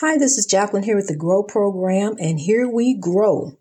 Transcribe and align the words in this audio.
Hi, 0.00 0.16
this 0.16 0.38
is 0.38 0.46
Jacqueline 0.46 0.84
here 0.84 0.94
with 0.94 1.08
the 1.08 1.16
Grow 1.16 1.42
Program, 1.42 2.14
and 2.20 2.38
here 2.38 2.68
we 2.68 2.96
grow. 2.96 3.58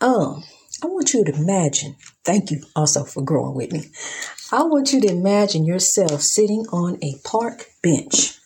Um, 0.00 0.44
I 0.80 0.86
want 0.86 1.12
you 1.12 1.24
to 1.24 1.34
imagine, 1.34 1.96
thank 2.24 2.52
you 2.52 2.62
also 2.76 3.02
for 3.02 3.20
growing 3.20 3.56
with 3.56 3.72
me. 3.72 3.86
I 4.52 4.62
want 4.62 4.92
you 4.92 5.00
to 5.00 5.10
imagine 5.10 5.64
yourself 5.64 6.22
sitting 6.22 6.66
on 6.70 7.02
a 7.02 7.16
park 7.24 7.66
bench, 7.82 8.38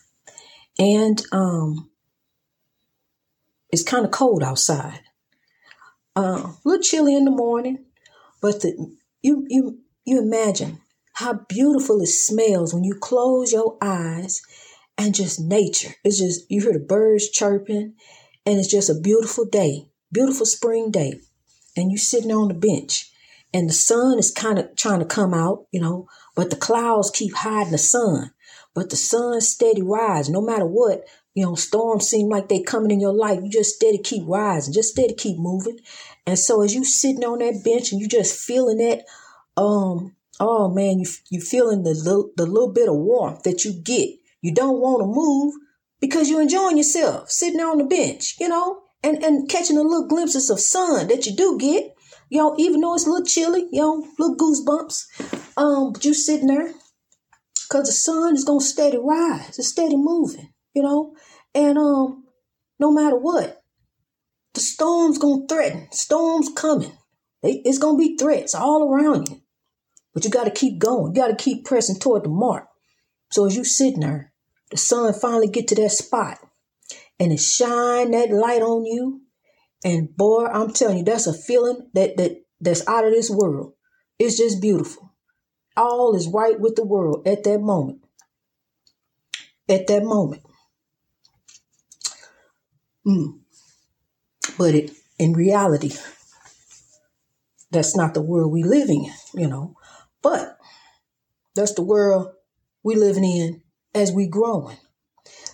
and 0.78 1.22
um, 1.30 1.90
it's 3.68 3.82
kind 3.82 4.06
of 4.06 4.10
cold 4.10 4.42
outside. 4.42 5.02
Uh, 6.16 6.52
a 6.54 6.56
little 6.64 6.82
chilly 6.82 7.14
in 7.14 7.26
the 7.26 7.30
morning, 7.30 7.84
but 8.40 8.62
the, 8.62 8.96
you 9.20 9.44
you 9.50 9.80
you 10.06 10.22
imagine 10.22 10.80
how 11.12 11.34
beautiful 11.50 12.00
it 12.00 12.06
smells 12.06 12.72
when 12.72 12.82
you 12.82 12.94
close 12.94 13.52
your 13.52 13.76
eyes 13.82 14.40
and 14.98 15.14
just 15.14 15.40
nature. 15.40 15.94
It's 16.04 16.18
just, 16.18 16.50
you 16.50 16.62
hear 16.62 16.72
the 16.72 16.78
birds 16.78 17.30
chirping, 17.30 17.94
and 18.46 18.58
it's 18.58 18.70
just 18.70 18.90
a 18.90 19.00
beautiful 19.00 19.44
day, 19.44 19.88
beautiful 20.12 20.46
spring 20.46 20.90
day. 20.90 21.20
And 21.76 21.90
you 21.90 21.98
sitting 21.98 22.30
on 22.30 22.48
the 22.48 22.54
bench, 22.54 23.10
and 23.52 23.68
the 23.68 23.74
sun 23.74 24.18
is 24.18 24.30
kind 24.30 24.58
of 24.58 24.76
trying 24.76 25.00
to 25.00 25.04
come 25.06 25.34
out, 25.34 25.66
you 25.72 25.80
know, 25.80 26.08
but 26.36 26.50
the 26.50 26.56
clouds 26.56 27.10
keep 27.10 27.34
hiding 27.34 27.72
the 27.72 27.78
sun. 27.78 28.32
But 28.74 28.90
the 28.90 28.96
sun 28.96 29.40
steady 29.40 29.82
rise, 29.82 30.28
no 30.28 30.40
matter 30.40 30.66
what, 30.66 31.04
you 31.34 31.44
know, 31.44 31.54
storms 31.54 32.08
seem 32.08 32.28
like 32.28 32.48
they 32.48 32.62
coming 32.62 32.90
in 32.90 33.00
your 33.00 33.12
life. 33.12 33.40
You 33.42 33.50
just 33.50 33.76
steady 33.76 33.98
keep 33.98 34.24
rising, 34.26 34.74
just 34.74 34.92
steady 34.92 35.14
keep 35.14 35.38
moving. 35.38 35.78
And 36.26 36.38
so 36.38 36.62
as 36.62 36.74
you 36.74 36.84
sitting 36.84 37.24
on 37.24 37.38
that 37.38 37.62
bench 37.64 37.92
and 37.92 38.00
you 38.00 38.08
just 38.08 38.36
feeling 38.36 38.78
that, 38.78 39.04
um, 39.56 40.16
oh 40.40 40.68
man, 40.68 40.98
you 40.98 41.06
you 41.30 41.40
feeling 41.40 41.82
the 41.82 41.90
little, 41.90 42.30
the 42.36 42.46
little 42.46 42.72
bit 42.72 42.88
of 42.88 42.96
warmth 42.96 43.42
that 43.44 43.64
you 43.64 43.72
get 43.72 44.10
you 44.44 44.52
don't 44.52 44.78
want 44.78 45.00
to 45.00 45.06
move 45.06 45.54
because 46.02 46.28
you're 46.28 46.42
enjoying 46.42 46.76
yourself 46.76 47.30
sitting 47.30 47.56
there 47.56 47.70
on 47.70 47.78
the 47.78 47.84
bench, 47.84 48.34
you 48.38 48.46
know, 48.46 48.82
and, 49.02 49.24
and 49.24 49.48
catching 49.48 49.76
the 49.76 49.82
little 49.82 50.06
glimpses 50.06 50.50
of 50.50 50.60
sun 50.60 51.08
that 51.08 51.24
you 51.24 51.34
do 51.34 51.56
get, 51.58 51.94
you 52.28 52.36
know, 52.36 52.54
even 52.58 52.82
though 52.82 52.94
it's 52.94 53.06
a 53.06 53.10
little 53.10 53.24
chilly, 53.24 53.66
you 53.72 53.80
know, 53.80 54.06
little 54.18 54.36
goosebumps. 54.36 55.56
Um, 55.56 55.94
but 55.94 56.04
you 56.04 56.12
sitting 56.12 56.48
there 56.48 56.74
because 57.66 57.86
the 57.86 57.92
sun 57.92 58.34
is 58.34 58.44
gonna 58.44 58.60
steady 58.60 58.98
rise, 58.98 59.58
it's 59.58 59.68
steady 59.68 59.96
moving, 59.96 60.52
you 60.74 60.82
know, 60.82 61.14
and 61.54 61.78
um, 61.78 62.24
no 62.78 62.90
matter 62.90 63.16
what, 63.16 63.62
the 64.52 64.60
storm's 64.60 65.16
gonna 65.16 65.46
threaten, 65.48 65.88
storm's 65.90 66.50
coming. 66.54 66.92
It's 67.42 67.78
gonna 67.78 67.96
be 67.96 68.18
threats 68.18 68.54
all 68.54 68.92
around 68.92 69.30
you, 69.30 69.40
but 70.12 70.22
you 70.22 70.30
got 70.30 70.44
to 70.44 70.50
keep 70.50 70.78
going. 70.78 71.14
You 71.14 71.22
got 71.22 71.28
to 71.28 71.42
keep 71.42 71.64
pressing 71.64 71.98
toward 71.98 72.24
the 72.24 72.28
mark. 72.28 72.66
So 73.30 73.46
as 73.46 73.56
you 73.56 73.64
sitting 73.64 74.00
there, 74.00 74.33
the 74.70 74.76
sun 74.76 75.14
finally 75.14 75.48
get 75.48 75.68
to 75.68 75.74
that 75.76 75.90
spot 75.90 76.38
and 77.18 77.32
it 77.32 77.40
shine 77.40 78.10
that 78.12 78.30
light 78.30 78.62
on 78.62 78.84
you. 78.84 79.22
And 79.84 80.16
boy, 80.16 80.46
I'm 80.46 80.72
telling 80.72 80.98
you, 80.98 81.04
that's 81.04 81.26
a 81.26 81.34
feeling 81.34 81.90
that 81.94 82.16
that 82.16 82.42
that's 82.60 82.86
out 82.88 83.04
of 83.04 83.12
this 83.12 83.30
world. 83.30 83.74
It's 84.18 84.38
just 84.38 84.62
beautiful. 84.62 85.12
All 85.76 86.14
is 86.14 86.28
right 86.28 86.58
with 86.58 86.76
the 86.76 86.84
world 86.84 87.26
at 87.26 87.44
that 87.44 87.60
moment. 87.60 88.04
At 89.68 89.86
that 89.88 90.04
moment. 90.04 90.42
Mm. 93.06 93.40
But 94.56 94.74
it 94.74 94.90
in 95.18 95.32
reality, 95.32 95.92
that's 97.70 97.96
not 97.96 98.14
the 98.14 98.22
world 98.22 98.52
we 98.52 98.62
living 98.62 99.04
in, 99.04 99.40
you 99.40 99.48
know. 99.48 99.76
But 100.22 100.56
that's 101.54 101.74
the 101.74 101.82
world 101.82 102.32
we 102.82 102.94
living 102.94 103.24
in 103.24 103.63
as 103.94 104.12
we 104.12 104.26
growing 104.26 104.76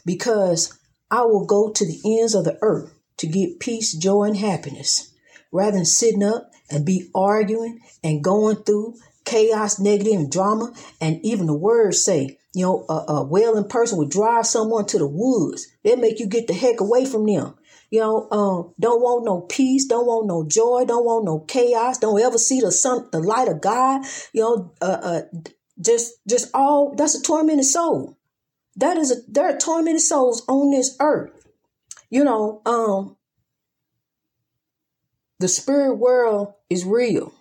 because 0.04 0.78
I 1.10 1.22
will 1.22 1.46
go 1.46 1.70
to 1.70 1.84
the 1.84 2.20
ends 2.20 2.34
of 2.34 2.44
the 2.44 2.58
earth 2.62 2.92
to 3.18 3.26
get 3.26 3.60
peace, 3.60 3.92
joy, 3.94 4.24
and 4.24 4.36
happiness 4.36 5.12
rather 5.52 5.76
than 5.76 5.84
sitting 5.84 6.22
up 6.22 6.50
and 6.70 6.86
be 6.86 7.10
arguing 7.14 7.80
and 8.02 8.22
going 8.22 8.56
through 8.56 8.94
chaos, 9.24 9.78
negative, 9.78 10.14
and 10.14 10.30
drama. 10.30 10.72
And 11.00 11.20
even 11.24 11.46
the 11.46 11.56
words 11.56 12.04
say, 12.04 12.38
you 12.54 12.64
know, 12.64 12.86
a, 12.88 13.12
a 13.12 13.24
wailing 13.24 13.68
person 13.68 13.98
would 13.98 14.10
drive 14.10 14.46
someone 14.46 14.86
to 14.86 14.98
the 14.98 15.06
woods. 15.06 15.66
They'll 15.82 15.96
make 15.96 16.18
you 16.20 16.26
get 16.26 16.46
the 16.46 16.54
heck 16.54 16.80
away 16.80 17.04
from 17.04 17.26
them. 17.26 17.54
You 17.90 18.00
know, 18.00 18.28
um, 18.30 18.74
don't 18.78 19.02
want 19.02 19.24
no 19.24 19.40
peace, 19.40 19.86
don't 19.86 20.06
want 20.06 20.28
no 20.28 20.46
joy, 20.46 20.84
don't 20.86 21.04
want 21.04 21.24
no 21.24 21.40
chaos, 21.40 21.98
don't 21.98 22.20
ever 22.20 22.38
see 22.38 22.60
the 22.60 22.70
sun, 22.70 23.08
the 23.10 23.18
light 23.18 23.48
of 23.48 23.60
God. 23.60 24.02
You 24.32 24.42
know, 24.42 24.72
uh, 24.80 24.84
uh, 25.02 25.22
just, 25.80 26.14
just 26.28 26.50
all 26.54 26.94
that's 26.96 27.16
a 27.16 27.22
tormented 27.22 27.64
soul. 27.64 28.16
That 28.80 28.96
is 28.96 29.12
a 29.12 29.16
there 29.28 29.54
are 29.54 29.58
tormented 29.58 30.00
souls 30.00 30.42
on 30.48 30.70
this 30.70 30.96
earth. 31.00 31.46
You 32.08 32.24
know, 32.24 32.62
um 32.64 33.16
the 35.38 35.48
spirit 35.48 35.96
world 35.96 36.54
is 36.70 36.84
real. 36.86 37.34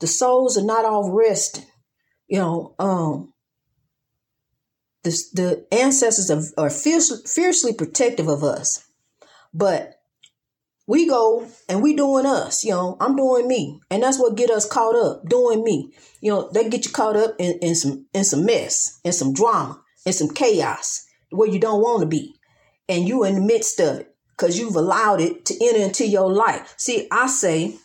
The 0.00 0.06
souls 0.06 0.56
are 0.56 0.64
not 0.64 0.86
all 0.86 1.12
resting. 1.12 1.66
You 2.26 2.38
know, 2.38 2.74
um 2.78 3.34
the, 5.02 5.10
the 5.34 5.66
ancestors 5.72 6.30
are, 6.30 6.42
are 6.64 6.70
fiercely, 6.70 7.18
fiercely 7.26 7.72
protective 7.72 8.28
of 8.28 8.42
us. 8.42 8.84
But 9.54 10.00
we 10.86 11.06
go 11.06 11.48
and 11.68 11.82
we 11.82 11.94
doing 11.94 12.24
us, 12.24 12.64
you 12.64 12.72
know, 12.72 12.96
I'm 12.98 13.14
doing 13.14 13.46
me. 13.46 13.80
And 13.90 14.02
that's 14.02 14.18
what 14.18 14.36
get 14.36 14.50
us 14.50 14.66
caught 14.66 14.96
up, 14.96 15.28
doing 15.28 15.62
me. 15.62 15.92
You 16.22 16.32
know, 16.32 16.50
they 16.52 16.68
get 16.70 16.86
you 16.86 16.92
caught 16.92 17.16
up 17.16 17.34
in, 17.38 17.58
in 17.60 17.74
some 17.74 18.06
in 18.14 18.24
some 18.24 18.46
mess, 18.46 19.00
in 19.04 19.12
some 19.12 19.34
drama 19.34 19.82
and 20.06 20.14
some 20.14 20.28
chaos 20.30 21.06
where 21.30 21.48
you 21.48 21.58
don't 21.58 21.82
want 21.82 22.00
to 22.00 22.06
be. 22.06 22.36
And 22.88 23.06
you 23.06 23.24
in 23.24 23.34
the 23.34 23.40
midst 23.40 23.80
of 23.80 23.98
it 23.98 24.14
because 24.30 24.58
you've 24.58 24.76
allowed 24.76 25.20
it 25.20 25.44
to 25.46 25.54
enter 25.60 25.80
into 25.80 26.06
your 26.06 26.32
life. 26.32 26.74
See, 26.78 27.06
I 27.10 27.26
say, 27.26 27.76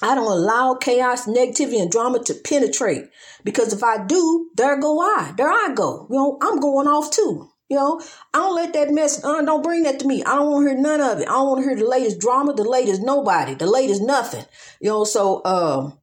I 0.00 0.14
don't 0.14 0.30
allow 0.30 0.74
chaos, 0.74 1.26
negativity, 1.26 1.80
and 1.80 1.90
drama 1.90 2.22
to 2.24 2.34
penetrate 2.34 3.10
because 3.42 3.72
if 3.72 3.82
I 3.82 4.04
do, 4.04 4.50
there 4.56 4.78
go 4.78 5.00
I. 5.00 5.34
There 5.36 5.48
I 5.48 5.72
go. 5.74 6.06
You 6.10 6.16
know, 6.16 6.38
I'm 6.40 6.60
going 6.60 6.86
off 6.86 7.10
too. 7.10 7.50
You 7.68 7.76
know, 7.76 8.00
I 8.32 8.38
don't 8.38 8.54
let 8.54 8.72
that 8.74 8.92
mess, 8.92 9.24
uh, 9.24 9.42
don't 9.42 9.62
bring 9.62 9.84
that 9.84 9.98
to 10.00 10.06
me. 10.06 10.22
I 10.22 10.36
don't 10.36 10.50
want 10.50 10.66
to 10.66 10.70
hear 10.70 10.80
none 10.80 11.00
of 11.00 11.18
it. 11.18 11.28
I 11.28 11.32
don't 11.32 11.48
want 11.48 11.62
to 11.62 11.68
hear 11.68 11.76
the 11.76 11.88
latest 11.88 12.20
drama, 12.20 12.52
the 12.52 12.62
latest 12.62 13.02
nobody, 13.02 13.54
the 13.54 13.66
latest 13.66 14.02
nothing. 14.02 14.44
You 14.80 14.90
know, 14.90 15.04
so 15.04 15.42
um, 15.44 15.98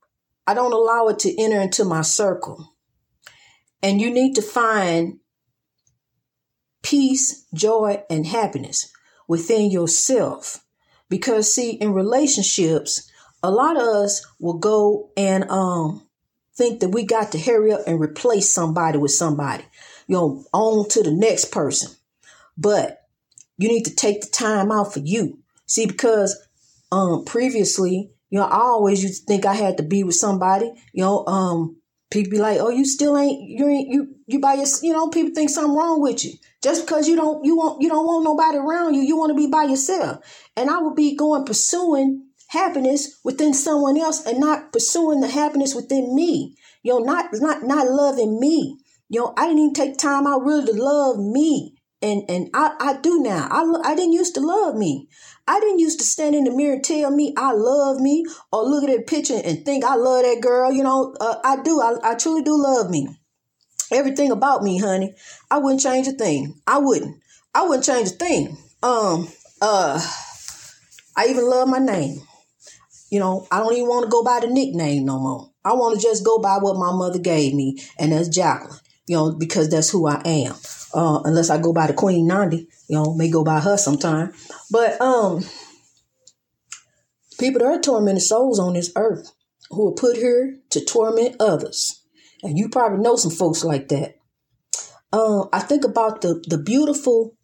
I 0.45 0.53
don't 0.53 0.73
allow 0.73 1.07
it 1.07 1.19
to 1.19 1.41
enter 1.41 1.61
into 1.61 1.85
my 1.85 2.01
circle. 2.01 2.75
And 3.83 4.01
you 4.01 4.11
need 4.11 4.33
to 4.35 4.41
find 4.41 5.20
peace, 6.81 7.45
joy, 7.53 8.03
and 8.09 8.25
happiness 8.25 8.91
within 9.27 9.71
yourself. 9.71 10.63
Because 11.09 11.53
see, 11.53 11.71
in 11.71 11.93
relationships, 11.93 13.09
a 13.43 13.51
lot 13.51 13.75
of 13.75 13.83
us 13.83 14.25
will 14.39 14.57
go 14.57 15.11
and 15.17 15.49
um 15.49 16.07
think 16.55 16.79
that 16.79 16.89
we 16.89 17.03
got 17.03 17.31
to 17.31 17.39
hurry 17.39 17.71
up 17.71 17.81
and 17.87 17.99
replace 17.99 18.51
somebody 18.51 18.97
with 18.97 19.11
somebody, 19.11 19.63
you 20.07 20.15
know, 20.15 20.43
on 20.53 20.87
to 20.89 21.01
the 21.01 21.11
next 21.11 21.45
person. 21.45 21.91
But 22.57 23.01
you 23.57 23.67
need 23.67 23.85
to 23.85 23.95
take 23.95 24.21
the 24.21 24.27
time 24.27 24.71
out 24.71 24.93
for 24.93 24.99
you. 24.99 25.39
See, 25.65 25.85
because 25.85 26.37
um 26.91 27.25
previously, 27.25 28.11
you 28.29 28.39
know, 28.39 28.45
I 28.45 28.59
always 28.59 29.03
used 29.03 29.21
to 29.21 29.25
think 29.25 29.45
I 29.45 29.53
had 29.53 29.77
to 29.77 29.83
be 29.83 30.03
with 30.03 30.15
somebody, 30.15 30.71
you 30.93 31.03
know, 31.03 31.25
um 31.25 31.80
people 32.11 32.31
be 32.31 32.37
like, 32.37 32.59
"Oh, 32.59 32.69
you 32.69 32.85
still 32.85 33.17
ain't 33.17 33.41
you 33.41 33.67
ain't 33.67 33.89
you 33.89 34.15
you 34.27 34.39
by 34.39 34.53
your 34.53 34.67
you 34.83 34.93
know." 34.93 35.07
People 35.07 35.33
think 35.33 35.49
something 35.49 35.75
wrong 35.75 36.01
with 36.01 36.23
you 36.23 36.33
just 36.61 36.85
because 36.85 37.07
you 37.07 37.15
don't 37.15 37.43
you 37.43 37.55
want 37.55 37.81
you 37.81 37.89
don't 37.89 38.05
want 38.05 38.23
nobody 38.23 38.57
around 38.57 38.93
you. 38.93 39.01
You 39.01 39.17
want 39.17 39.31
to 39.31 39.35
be 39.35 39.47
by 39.47 39.63
yourself, 39.63 40.19
and 40.55 40.69
I 40.69 40.77
would 40.77 40.95
be 40.95 41.15
going 41.15 41.45
pursuing 41.45 42.27
happiness 42.49 43.19
within 43.23 43.53
someone 43.53 43.97
else 43.97 44.25
and 44.25 44.39
not 44.39 44.73
pursuing 44.73 45.21
the 45.21 45.29
happiness 45.29 45.73
within 45.73 46.13
me. 46.13 46.55
You 46.83 46.93
know, 46.93 46.99
not 46.99 47.25
not 47.33 47.63
not 47.63 47.87
loving 47.87 48.39
me. 48.39 48.77
You 49.09 49.21
know, 49.21 49.33
I 49.37 49.47
didn't 49.47 49.59
even 49.59 49.73
take 49.73 49.97
time 49.97 50.27
out 50.27 50.43
really 50.43 50.67
to 50.67 50.73
love 50.73 51.17
me. 51.17 51.80
And 52.01 52.23
and 52.29 52.49
I, 52.53 52.75
I 52.79 52.97
do 53.01 53.21
now. 53.21 53.47
I, 53.51 53.91
I 53.91 53.95
didn't 53.95 54.13
used 54.13 54.33
to 54.35 54.41
love 54.41 54.75
me. 54.75 55.07
I 55.47 55.59
didn't 55.59 55.79
used 55.79 55.99
to 55.99 56.05
stand 56.05 56.35
in 56.35 56.45
the 56.45 56.51
mirror 56.51 56.73
and 56.75 56.83
tell 56.83 57.11
me 57.11 57.33
I 57.37 57.51
love 57.53 57.99
me 57.99 58.25
or 58.51 58.63
look 58.63 58.83
at 58.83 58.89
that 58.95 59.07
picture 59.07 59.39
and 59.43 59.63
think 59.65 59.83
I 59.83 59.95
love 59.95 60.23
that 60.23 60.41
girl. 60.41 60.71
You 60.71 60.83
know, 60.83 61.15
uh, 61.19 61.35
I 61.43 61.61
do. 61.61 61.79
I, 61.81 62.11
I 62.11 62.15
truly 62.15 62.41
do 62.41 62.61
love 62.61 62.89
me. 62.89 63.07
Everything 63.91 64.31
about 64.31 64.63
me, 64.63 64.79
honey. 64.79 65.13
I 65.49 65.57
wouldn't 65.57 65.81
change 65.81 66.07
a 66.07 66.13
thing. 66.13 66.59
I 66.65 66.77
wouldn't. 66.79 67.17
I 67.53 67.63
wouldn't 67.63 67.85
change 67.85 68.07
a 68.09 68.11
thing. 68.11 68.57
Um, 68.81 69.27
uh, 69.61 70.01
I 71.15 71.27
even 71.27 71.49
love 71.49 71.67
my 71.67 71.79
name. 71.79 72.21
You 73.09 73.19
know, 73.19 73.45
I 73.51 73.59
don't 73.59 73.73
even 73.73 73.87
want 73.89 74.05
to 74.05 74.09
go 74.09 74.23
by 74.23 74.39
the 74.39 74.47
nickname 74.47 75.05
no 75.05 75.19
more. 75.19 75.51
I 75.65 75.73
want 75.73 75.99
to 75.99 76.01
just 76.01 76.23
go 76.25 76.39
by 76.39 76.57
what 76.59 76.77
my 76.77 76.91
mother 76.93 77.19
gave 77.19 77.53
me, 77.53 77.77
and 77.99 78.13
that's 78.13 78.29
Jacqueline. 78.29 78.79
You 79.07 79.17
know, 79.17 79.31
because 79.33 79.69
that's 79.69 79.89
who 79.89 80.07
I 80.07 80.21
am. 80.25 80.55
Uh, 80.93 81.21
unless 81.23 81.49
I 81.49 81.61
go 81.61 81.73
by 81.73 81.87
the 81.87 81.93
Queen 81.93 82.27
Nandi, 82.27 82.67
you 82.87 82.95
know, 82.95 83.13
may 83.13 83.29
go 83.29 83.43
by 83.43 83.59
her 83.59 83.77
sometime. 83.77 84.33
But 84.69 84.99
um, 84.99 85.43
people 87.39 87.59
that 87.59 87.65
are 87.65 87.79
tormented 87.79 88.23
souls 88.23 88.59
on 88.59 88.73
this 88.73 88.91
earth 88.95 89.31
who 89.69 89.89
are 89.89 89.93
put 89.93 90.17
here 90.17 90.59
to 90.69 90.83
torment 90.83 91.37
others. 91.39 92.03
And 92.43 92.57
you 92.57 92.69
probably 92.69 92.99
know 92.99 93.15
some 93.15 93.31
folks 93.31 93.63
like 93.63 93.87
that. 93.89 94.17
Uh, 95.13 95.45
I 95.51 95.59
think 95.59 95.83
about 95.83 96.21
the 96.21 96.43
the 96.47 96.57
beautiful 96.57 97.35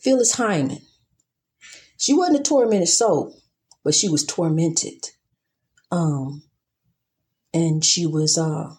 Phyllis 0.00 0.34
Hyman. 0.34 0.82
She 1.96 2.14
wasn't 2.14 2.40
a 2.40 2.42
tormented 2.42 2.88
soul, 2.88 3.40
but 3.84 3.94
she 3.94 4.08
was 4.08 4.24
tormented. 4.24 5.10
Um, 5.90 6.44
and 7.52 7.84
she 7.84 8.06
was 8.06 8.38
uh 8.38 8.74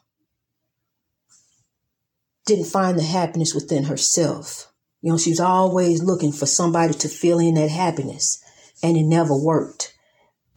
didn't 2.51 2.65
find 2.65 2.97
the 2.97 3.03
happiness 3.03 3.55
within 3.55 3.85
herself. 3.85 4.71
You 5.01 5.11
know, 5.11 5.17
she 5.17 5.29
was 5.29 5.39
always 5.39 6.03
looking 6.03 6.31
for 6.31 6.45
somebody 6.45 6.93
to 6.93 7.07
fill 7.07 7.39
in 7.39 7.55
that 7.55 7.69
happiness, 7.69 8.43
and 8.83 8.97
it 8.97 9.03
never 9.03 9.35
worked. 9.35 9.95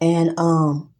And 0.01 0.37
um, 0.37 0.93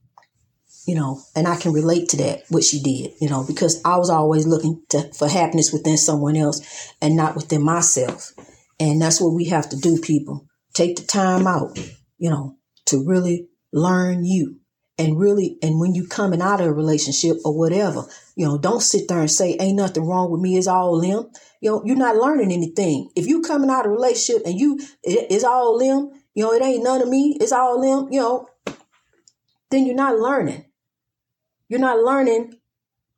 you 0.88 0.96
know, 0.96 1.22
and 1.36 1.48
I 1.48 1.58
can 1.58 1.74
relate 1.74 2.10
to 2.10 2.18
that 2.18 2.44
what 2.50 2.64
she 2.64 2.82
did, 2.82 3.12
you 3.20 3.30
know, 3.30 3.44
because 3.46 3.82
I 3.84 3.98
was 3.98 4.10
always 4.10 4.48
looking 4.48 4.84
to, 4.90 5.12
for 5.14 5.28
happiness 5.28 5.74
within 5.74 5.98
someone 5.98 6.36
else 6.36 6.94
and 7.02 7.16
not 7.16 7.36
within 7.36 7.64
myself. 7.64 8.32
And 8.80 9.02
that's 9.02 9.20
what 9.20 9.34
we 9.34 9.46
have 9.46 9.70
to 9.70 9.78
do, 9.78 10.00
people. 10.00 10.48
Take 10.74 10.98
the 10.98 11.04
time 11.04 11.48
out, 11.48 11.78
you 12.18 12.30
know, 12.30 12.58
to 12.86 13.04
really 13.04 13.48
learn 13.72 14.26
you 14.26 14.60
and 14.98 15.20
really 15.20 15.58
and 15.62 15.80
when 15.80 15.94
you 15.94 16.08
coming 16.08 16.42
out 16.42 16.62
of 16.62 16.68
a 16.68 16.74
relationship 16.74 17.38
or 17.44 17.58
whatever 17.58 18.06
you 18.36 18.46
know 18.46 18.58
don't 18.58 18.82
sit 18.82 19.08
there 19.08 19.20
and 19.20 19.32
say 19.32 19.56
ain't 19.60 19.78
nothing 19.78 20.06
wrong 20.06 20.30
with 20.30 20.42
me. 20.42 20.58
It's 20.58 20.68
all 20.68 21.00
them 21.00 21.30
you 21.62 21.72
know 21.72 21.82
you're 21.86 21.96
not 21.96 22.18
learning 22.18 22.52
anything. 22.52 23.10
If 23.16 23.28
you 23.28 23.42
coming 23.42 23.70
out 23.70 23.86
of 23.86 23.92
a 23.92 23.96
relationship 23.96 24.46
and 24.46 24.60
you 24.60 24.80
it, 25.04 25.28
it's 25.32 25.44
all 25.44 25.80
them 25.80 26.12
you 26.34 26.44
know 26.44 26.54
it 26.54 26.62
ain't 26.62 26.84
none 26.84 27.02
of 27.02 27.10
me 27.10 27.38
it's 27.40 27.52
all 27.52 27.82
them 27.82 28.12
you 28.12 28.20
know 28.20 28.48
then 29.72 29.86
you're 29.86 29.96
not 29.96 30.20
learning. 30.20 30.66
You're 31.68 31.80
not 31.80 32.00
learning 32.00 32.60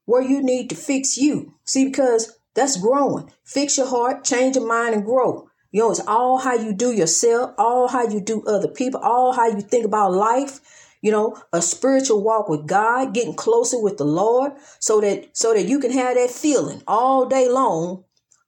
where 0.06 0.22
you 0.22 0.42
need 0.42 0.70
to 0.70 0.76
fix 0.76 1.18
you. 1.18 1.54
See 1.66 1.86
because 1.86 2.40
that's 2.54 2.80
growing. 2.80 3.32
Fix 3.44 3.78
your 3.78 3.88
heart 3.88 4.24
change 4.24 4.56
your 4.56 4.68
mind 4.68 4.96
and 4.96 5.04
grow. 5.04 5.50
You 5.72 5.82
know 5.82 5.92
it's 5.92 6.00
all 6.08 6.38
how 6.38 6.56
you 6.56 6.74
do 6.74 6.94
yourself 6.94 7.54
all 7.58 7.88
how 7.88 8.08
you 8.08 8.22
do 8.22 8.44
other 8.46 8.70
people 8.70 9.02
all 9.02 9.34
how 9.34 9.48
you 9.48 9.62
think 9.62 9.86
about 9.86 10.14
life 10.14 10.62
you 11.02 11.12
know 11.12 11.38
a 11.54 11.62
spiritual 11.62 12.24
walk 12.24 12.50
with 12.50 12.68
god 12.68 13.14
getting 13.14 13.34
closer 13.34 13.82
with 13.82 13.98
the 13.98 14.06
lord 14.06 14.52
so 14.80 15.02
that 15.02 15.36
so 15.36 15.54
that 15.54 15.68
you 15.68 15.80
can 15.80 15.92
have 15.92 16.16
that 16.16 16.30
feeling 16.30 16.82
all 16.88 17.26
day 17.26 17.50
long 17.50 18.04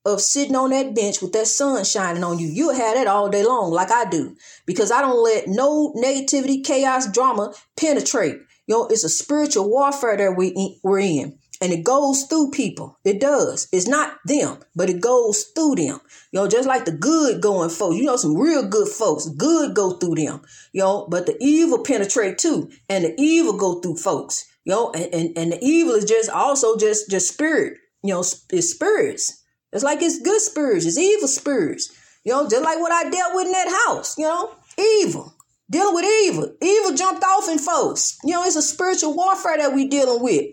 of 0.06 0.22
sitting 0.22 0.56
on 0.56 0.70
that 0.70 0.96
bench 0.96 1.22
with 1.22 1.34
that 1.34 1.46
sun 1.46 1.84
shining 1.84 2.24
on 2.24 2.40
you. 2.40 2.48
You'll 2.48 2.74
have 2.74 2.96
that 2.96 3.08
all 3.08 3.30
day 3.30 3.44
long 3.46 3.72
like 3.72 3.92
i 3.92 4.10
do 4.10 4.36
because 4.66 4.92
i 4.92 5.02
don't 5.02 5.22
let 5.24 5.48
no 5.48 5.94
negativity 5.94 6.64
chaos 6.64 7.12
drama 7.12 7.54
penetrate. 7.78 8.36
You 8.68 8.76
know 8.76 8.88
it's 8.88 9.04
a 9.04 9.10
spiritual 9.10 9.70
warfare 9.70 10.18
that 10.18 10.38
we, 10.38 10.80
we're 10.84 11.00
in 11.00 11.39
and 11.62 11.74
it 11.74 11.84
goes 11.84 12.24
through 12.24 12.52
people. 12.52 12.98
It 13.04 13.20
does. 13.20 13.68
It's 13.72 13.88
not 13.88 14.18
them, 14.26 14.60
but 14.76 14.90
it 14.90 15.02
goes 15.02 15.46
through 15.56 15.76
them. 15.76 16.00
You 16.32 16.40
know, 16.40 16.48
just 16.48 16.68
like 16.68 16.86
the 16.86 16.92
good 16.92 17.42
going 17.42 17.70
folks. 17.70 17.98
You 17.98 18.06
know, 18.06 18.16
some 18.16 18.38
real 18.38 18.68
good 18.68 18.88
folks. 18.88 19.28
Good 19.28 19.76
go 19.76 19.92
through 19.92 20.16
them. 20.16 20.42
You 20.72 20.82
know, 20.82 21.08
but 21.10 21.26
the 21.26 21.38
evil 21.42 21.84
penetrate 21.84 22.38
too. 22.38 22.70
And 22.88 23.04
the 23.04 23.14
evil 23.18 23.58
go 23.58 23.82
through 23.82 23.98
folks. 23.98 24.46
You 24.64 24.74
know, 24.74 24.92
and, 24.92 25.14
and, 25.14 25.38
and 25.38 25.52
the 25.52 25.60
evil 25.62 25.94
is 25.94 26.06
just 26.06 26.30
also 26.30 26.78
just 26.78 27.10
just 27.10 27.34
spirit. 27.34 27.78
You 28.04 28.14
know, 28.14 28.20
it's 28.20 28.72
spirits. 28.72 29.44
It's 29.74 29.84
like 29.84 30.02
it's 30.02 30.22
good 30.22 30.42
spirits. 30.42 30.86
It's 30.86 30.98
evil 30.98 31.28
spirits. 31.28 31.92
You 32.24 32.34
know, 32.34 32.48
just 32.48 32.64
like 32.64 32.80
what 32.80 32.92
I 32.92 33.10
dealt 33.10 33.36
with 33.36 33.48
in 33.48 33.52
that 33.52 33.84
house. 33.88 34.18
You 34.18 34.26
know, 34.26 34.52
evil. 34.78 35.36
Dealing 35.72 35.94
with 35.94 36.06
evil. 36.06 36.56
Evil 36.62 36.96
jumped 36.96 37.24
off 37.24 37.48
in 37.48 37.60
folks. 37.60 38.18
You 38.24 38.34
know, 38.34 38.44
it's 38.44 38.56
a 38.56 38.62
spiritual 38.62 39.16
warfare 39.16 39.58
that 39.58 39.74
we 39.74 39.88
dealing 39.88 40.24
with. 40.24 40.46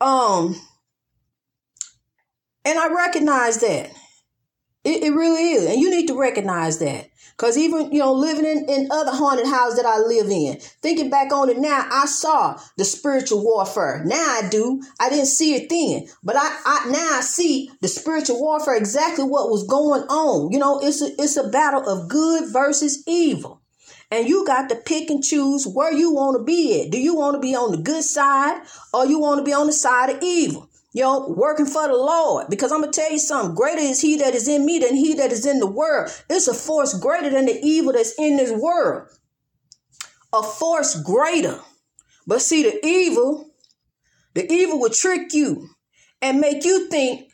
Um, 0.00 0.60
and 2.64 2.78
I 2.78 2.92
recognize 2.92 3.58
that. 3.60 3.90
It, 4.84 5.02
it 5.02 5.14
really 5.14 5.52
is. 5.52 5.66
And 5.66 5.80
you 5.80 5.90
need 5.90 6.08
to 6.08 6.18
recognize 6.18 6.78
that. 6.78 7.08
Because 7.36 7.58
even, 7.58 7.90
you 7.90 7.98
know, 7.98 8.12
living 8.12 8.44
in, 8.44 8.68
in 8.68 8.88
other 8.92 9.10
haunted 9.10 9.46
houses 9.46 9.76
that 9.76 9.86
I 9.86 9.98
live 9.98 10.30
in, 10.30 10.60
thinking 10.82 11.10
back 11.10 11.32
on 11.32 11.48
it 11.48 11.58
now, 11.58 11.84
I 11.90 12.06
saw 12.06 12.60
the 12.76 12.84
spiritual 12.84 13.42
warfare. 13.42 14.04
Now 14.04 14.14
I 14.14 14.48
do. 14.48 14.80
I 15.00 15.10
didn't 15.10 15.26
see 15.26 15.54
it 15.54 15.68
then. 15.68 16.06
But 16.22 16.36
I, 16.36 16.60
I 16.64 16.90
now 16.90 17.18
I 17.18 17.22
see 17.22 17.72
the 17.80 17.88
spiritual 17.88 18.40
warfare, 18.40 18.76
exactly 18.76 19.24
what 19.24 19.50
was 19.50 19.66
going 19.66 20.02
on. 20.02 20.52
You 20.52 20.60
know, 20.60 20.78
it's 20.80 21.02
a, 21.02 21.10
it's 21.18 21.36
a 21.36 21.48
battle 21.48 21.88
of 21.88 22.08
good 22.08 22.52
versus 22.52 23.02
evil. 23.08 23.63
And 24.10 24.28
you 24.28 24.46
got 24.46 24.68
to 24.68 24.76
pick 24.76 25.10
and 25.10 25.22
choose 25.22 25.66
where 25.66 25.92
you 25.92 26.12
want 26.12 26.38
to 26.38 26.44
be 26.44 26.82
at. 26.82 26.90
Do 26.90 26.98
you 26.98 27.14
want 27.16 27.34
to 27.34 27.40
be 27.40 27.54
on 27.54 27.72
the 27.72 27.78
good 27.78 28.04
side 28.04 28.62
or 28.92 29.06
you 29.06 29.18
want 29.18 29.38
to 29.38 29.44
be 29.44 29.52
on 29.52 29.66
the 29.66 29.72
side 29.72 30.10
of 30.10 30.22
evil? 30.22 30.68
You 30.92 31.02
know, 31.02 31.28
working 31.28 31.66
for 31.66 31.88
the 31.88 31.94
Lord. 31.94 32.46
Because 32.48 32.70
I'm 32.70 32.80
going 32.80 32.92
to 32.92 33.00
tell 33.00 33.10
you 33.10 33.18
something. 33.18 33.54
Greater 33.56 33.80
is 33.80 34.00
he 34.00 34.16
that 34.18 34.34
is 34.34 34.46
in 34.46 34.64
me 34.64 34.78
than 34.78 34.94
he 34.94 35.14
that 35.14 35.32
is 35.32 35.46
in 35.46 35.58
the 35.58 35.66
world. 35.66 36.10
It's 36.30 36.46
a 36.46 36.54
force 36.54 36.96
greater 36.98 37.30
than 37.30 37.46
the 37.46 37.58
evil 37.62 37.92
that's 37.92 38.14
in 38.18 38.36
this 38.36 38.52
world. 38.52 39.08
A 40.32 40.42
force 40.42 41.00
greater. 41.02 41.58
But 42.26 42.42
see, 42.42 42.62
the 42.62 42.86
evil, 42.86 43.50
the 44.34 44.50
evil 44.52 44.80
will 44.80 44.90
trick 44.90 45.32
you 45.32 45.68
and 46.22 46.40
make 46.40 46.64
you 46.64 46.88
think, 46.88 47.30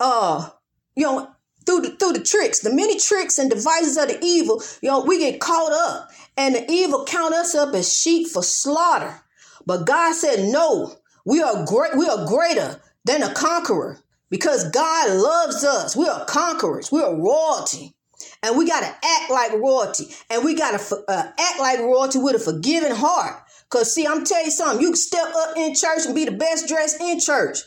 uh, 0.00 0.50
you 0.96 1.04
know, 1.04 1.33
through 1.66 1.80
the 1.80 1.90
through 1.90 2.14
the 2.14 2.22
tricks, 2.22 2.60
the 2.60 2.74
many 2.74 2.98
tricks 2.98 3.38
and 3.38 3.50
devices 3.50 3.96
of 3.96 4.08
the 4.08 4.18
evil, 4.22 4.62
you 4.82 4.88
know, 4.88 5.00
we 5.00 5.18
get 5.18 5.40
caught 5.40 5.72
up 5.72 6.10
and 6.36 6.54
the 6.54 6.70
evil 6.70 7.04
count 7.04 7.34
us 7.34 7.54
up 7.54 7.74
as 7.74 7.92
sheep 7.96 8.28
for 8.28 8.42
slaughter. 8.42 9.20
But 9.66 9.86
God 9.86 10.14
said, 10.14 10.50
No, 10.50 10.96
we 11.24 11.42
are 11.42 11.64
great, 11.64 11.96
we 11.96 12.08
are 12.08 12.26
greater 12.26 12.80
than 13.04 13.22
a 13.22 13.32
conqueror 13.32 14.00
because 14.30 14.70
God 14.70 15.10
loves 15.10 15.64
us. 15.64 15.96
We 15.96 16.08
are 16.08 16.24
conquerors, 16.24 16.90
we 16.90 17.02
are 17.02 17.14
royalty. 17.14 17.94
And 18.42 18.58
we 18.58 18.66
got 18.66 18.80
to 18.80 18.86
act 18.86 19.30
like 19.30 19.52
royalty. 19.52 20.04
And 20.28 20.44
we 20.44 20.54
got 20.54 20.78
to 20.78 21.04
uh, 21.08 21.32
act 21.38 21.60
like 21.60 21.78
royalty 21.78 22.18
with 22.18 22.36
a 22.36 22.38
forgiving 22.38 22.94
heart. 22.94 23.42
Because, 23.64 23.94
see, 23.94 24.06
I'm 24.06 24.24
telling 24.24 24.46
you 24.46 24.50
something. 24.50 24.82
You 24.82 24.88
can 24.88 24.96
step 24.96 25.32
up 25.34 25.56
in 25.56 25.74
church 25.74 26.04
and 26.04 26.14
be 26.14 26.26
the 26.26 26.32
best 26.32 26.68
dressed 26.68 27.00
in 27.00 27.20
church. 27.20 27.60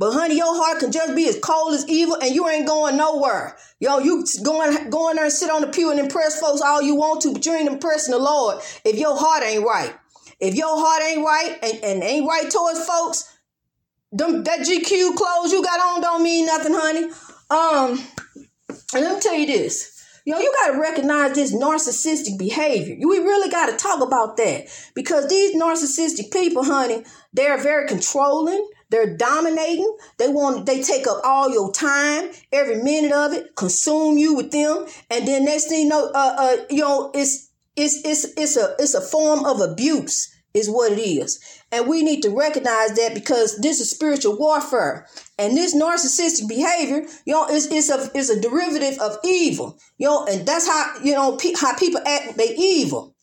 But 0.00 0.14
honey, 0.14 0.38
your 0.38 0.56
heart 0.56 0.80
can 0.80 0.90
just 0.90 1.14
be 1.14 1.28
as 1.28 1.38
cold 1.40 1.74
as 1.74 1.86
evil, 1.86 2.16
and 2.22 2.34
you 2.34 2.48
ain't 2.48 2.66
going 2.66 2.96
nowhere. 2.96 3.54
Yo, 3.80 3.98
you 3.98 4.24
going 4.42 4.88
going 4.88 5.16
there 5.16 5.26
and 5.26 5.32
sit 5.32 5.50
on 5.50 5.60
the 5.60 5.66
pew 5.66 5.90
and 5.90 6.00
impress 6.00 6.40
folks 6.40 6.62
all 6.62 6.80
you 6.80 6.94
want 6.94 7.20
to, 7.20 7.34
but 7.34 7.44
you 7.44 7.52
ain't 7.52 7.68
impressing 7.68 8.12
the 8.12 8.18
Lord 8.18 8.62
if 8.82 8.98
your 8.98 9.14
heart 9.14 9.42
ain't 9.42 9.62
right. 9.62 9.94
If 10.40 10.54
your 10.54 10.74
heart 10.74 11.02
ain't 11.02 11.22
right 11.22 11.58
and, 11.62 11.84
and 11.84 12.02
ain't 12.02 12.26
right 12.26 12.50
towards 12.50 12.82
folks, 12.82 13.30
them 14.10 14.42
that 14.44 14.60
GQ 14.60 15.16
clothes 15.16 15.52
you 15.52 15.62
got 15.62 15.78
on 15.78 16.00
don't 16.00 16.22
mean 16.22 16.46
nothing, 16.46 16.72
honey. 16.72 17.04
Um, 17.50 18.02
and 18.94 19.04
let 19.04 19.16
me 19.16 19.20
tell 19.20 19.34
you 19.34 19.46
this. 19.46 20.02
Yo, 20.24 20.38
you 20.38 20.50
got 20.62 20.72
to 20.72 20.80
recognize 20.80 21.34
this 21.34 21.54
narcissistic 21.54 22.38
behavior. 22.38 22.96
We 23.06 23.18
really 23.18 23.50
got 23.50 23.66
to 23.66 23.76
talk 23.76 24.00
about 24.00 24.38
that 24.38 24.64
because 24.94 25.28
these 25.28 25.54
narcissistic 25.54 26.32
people, 26.32 26.64
honey, 26.64 27.04
they're 27.34 27.58
very 27.58 27.86
controlling. 27.86 28.66
They're 28.90 29.16
dominating. 29.16 29.96
They 30.18 30.28
want 30.28 30.66
they 30.66 30.82
take 30.82 31.06
up 31.06 31.20
all 31.24 31.50
your 31.50 31.72
time, 31.72 32.30
every 32.52 32.82
minute 32.82 33.12
of 33.12 33.32
it, 33.32 33.56
consume 33.56 34.18
you 34.18 34.34
with 34.34 34.50
them, 34.50 34.86
and 35.08 35.26
then 35.26 35.44
next 35.44 35.68
thing 35.68 35.84
you 35.84 35.88
know, 35.88 36.10
uh, 36.14 36.34
uh, 36.38 36.56
you 36.68 36.82
know, 36.82 37.10
it's 37.14 37.50
it's 37.76 38.04
it's 38.04 38.24
it's 38.36 38.56
a 38.56 38.74
it's 38.78 38.94
a 38.94 39.00
form 39.00 39.44
of 39.44 39.60
abuse, 39.60 40.28
is 40.54 40.68
what 40.68 40.92
it 40.92 41.00
is, 41.00 41.38
and 41.70 41.86
we 41.86 42.02
need 42.02 42.20
to 42.22 42.30
recognize 42.30 42.94
that 42.94 43.14
because 43.14 43.58
this 43.58 43.80
is 43.80 43.90
spiritual 43.90 44.36
warfare, 44.36 45.06
and 45.38 45.56
this 45.56 45.74
narcissistic 45.74 46.48
behavior, 46.48 47.06
you 47.24 47.32
know, 47.32 47.48
is 47.48 47.66
is 47.68 47.90
a 47.90 48.10
is 48.16 48.28
a 48.28 48.40
derivative 48.40 48.98
of 48.98 49.18
evil, 49.24 49.78
you 49.98 50.08
know, 50.08 50.26
and 50.26 50.46
that's 50.46 50.66
how 50.66 50.94
you 51.02 51.14
know 51.14 51.36
pe- 51.36 51.54
how 51.58 51.76
people 51.76 52.00
act. 52.04 52.36
They 52.36 52.54
evil. 52.56 53.14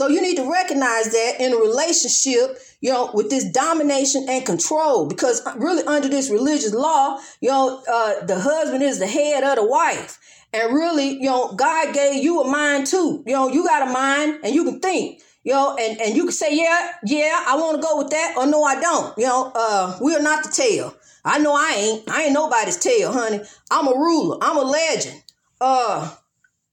So 0.00 0.08
you 0.08 0.22
need 0.22 0.36
to 0.36 0.50
recognize 0.50 1.10
that 1.10 1.34
in 1.40 1.52
a 1.52 1.56
relationship, 1.56 2.56
you 2.80 2.90
know, 2.90 3.10
with 3.12 3.28
this 3.28 3.44
domination 3.44 4.24
and 4.30 4.46
control, 4.46 5.06
because 5.06 5.42
really 5.56 5.82
under 5.84 6.08
this 6.08 6.30
religious 6.30 6.72
law, 6.72 7.18
you 7.42 7.50
know, 7.50 7.82
uh, 7.86 8.24
the 8.24 8.40
husband 8.40 8.82
is 8.82 8.98
the 8.98 9.06
head 9.06 9.44
of 9.44 9.56
the 9.56 9.66
wife. 9.66 10.18
And 10.54 10.72
really, 10.72 11.18
you 11.18 11.26
know, 11.26 11.52
God 11.52 11.92
gave 11.92 12.24
you 12.24 12.40
a 12.40 12.50
mind 12.50 12.86
too. 12.86 13.22
You 13.26 13.34
know, 13.34 13.48
you 13.50 13.62
got 13.62 13.90
a 13.90 13.92
mind 13.92 14.38
and 14.42 14.54
you 14.54 14.64
can 14.64 14.80
think. 14.80 15.20
You 15.44 15.52
know, 15.52 15.76
and, 15.78 16.00
and 16.00 16.16
you 16.16 16.22
can 16.22 16.32
say, 16.32 16.56
yeah, 16.56 16.92
yeah, 17.04 17.44
I 17.46 17.56
want 17.56 17.76
to 17.76 17.86
go 17.86 17.98
with 17.98 18.08
that, 18.08 18.36
or 18.38 18.46
no, 18.46 18.64
I 18.64 18.80
don't. 18.80 19.18
You 19.18 19.26
know, 19.26 19.52
uh, 19.54 19.98
we 20.00 20.16
are 20.16 20.22
not 20.22 20.44
the 20.44 20.50
tail. 20.50 20.96
I 21.26 21.40
know 21.40 21.52
I 21.52 21.74
ain't. 21.76 22.10
I 22.10 22.22
ain't 22.22 22.32
nobody's 22.32 22.78
tail, 22.78 23.12
honey. 23.12 23.42
I'm 23.70 23.86
a 23.86 23.92
ruler. 23.92 24.38
I'm 24.40 24.56
a 24.56 24.62
legend. 24.62 25.22
Uh, 25.60 26.10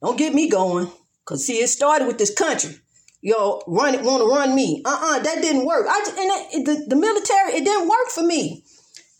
don't 0.01 0.17
get 0.17 0.34
me 0.34 0.50
going. 0.50 0.89
Cause 1.25 1.46
see, 1.46 1.57
it 1.57 1.67
started 1.67 2.07
with 2.07 2.19
this 2.19 2.34
country 2.34 2.79
yo, 3.21 3.62
run 3.67 3.95
it, 3.95 4.03
want 4.03 4.21
to 4.21 4.27
run 4.27 4.55
me. 4.55 4.81
Uh-uh, 4.86 5.19
that 5.19 5.41
didn't 5.41 5.65
work. 5.65 5.86
I 5.88 6.51
and 6.53 6.65
the, 6.65 6.86
the 6.88 6.95
military, 6.95 7.53
it 7.53 7.65
didn't 7.65 7.88
work 7.88 8.09
for 8.09 8.24
me. 8.24 8.63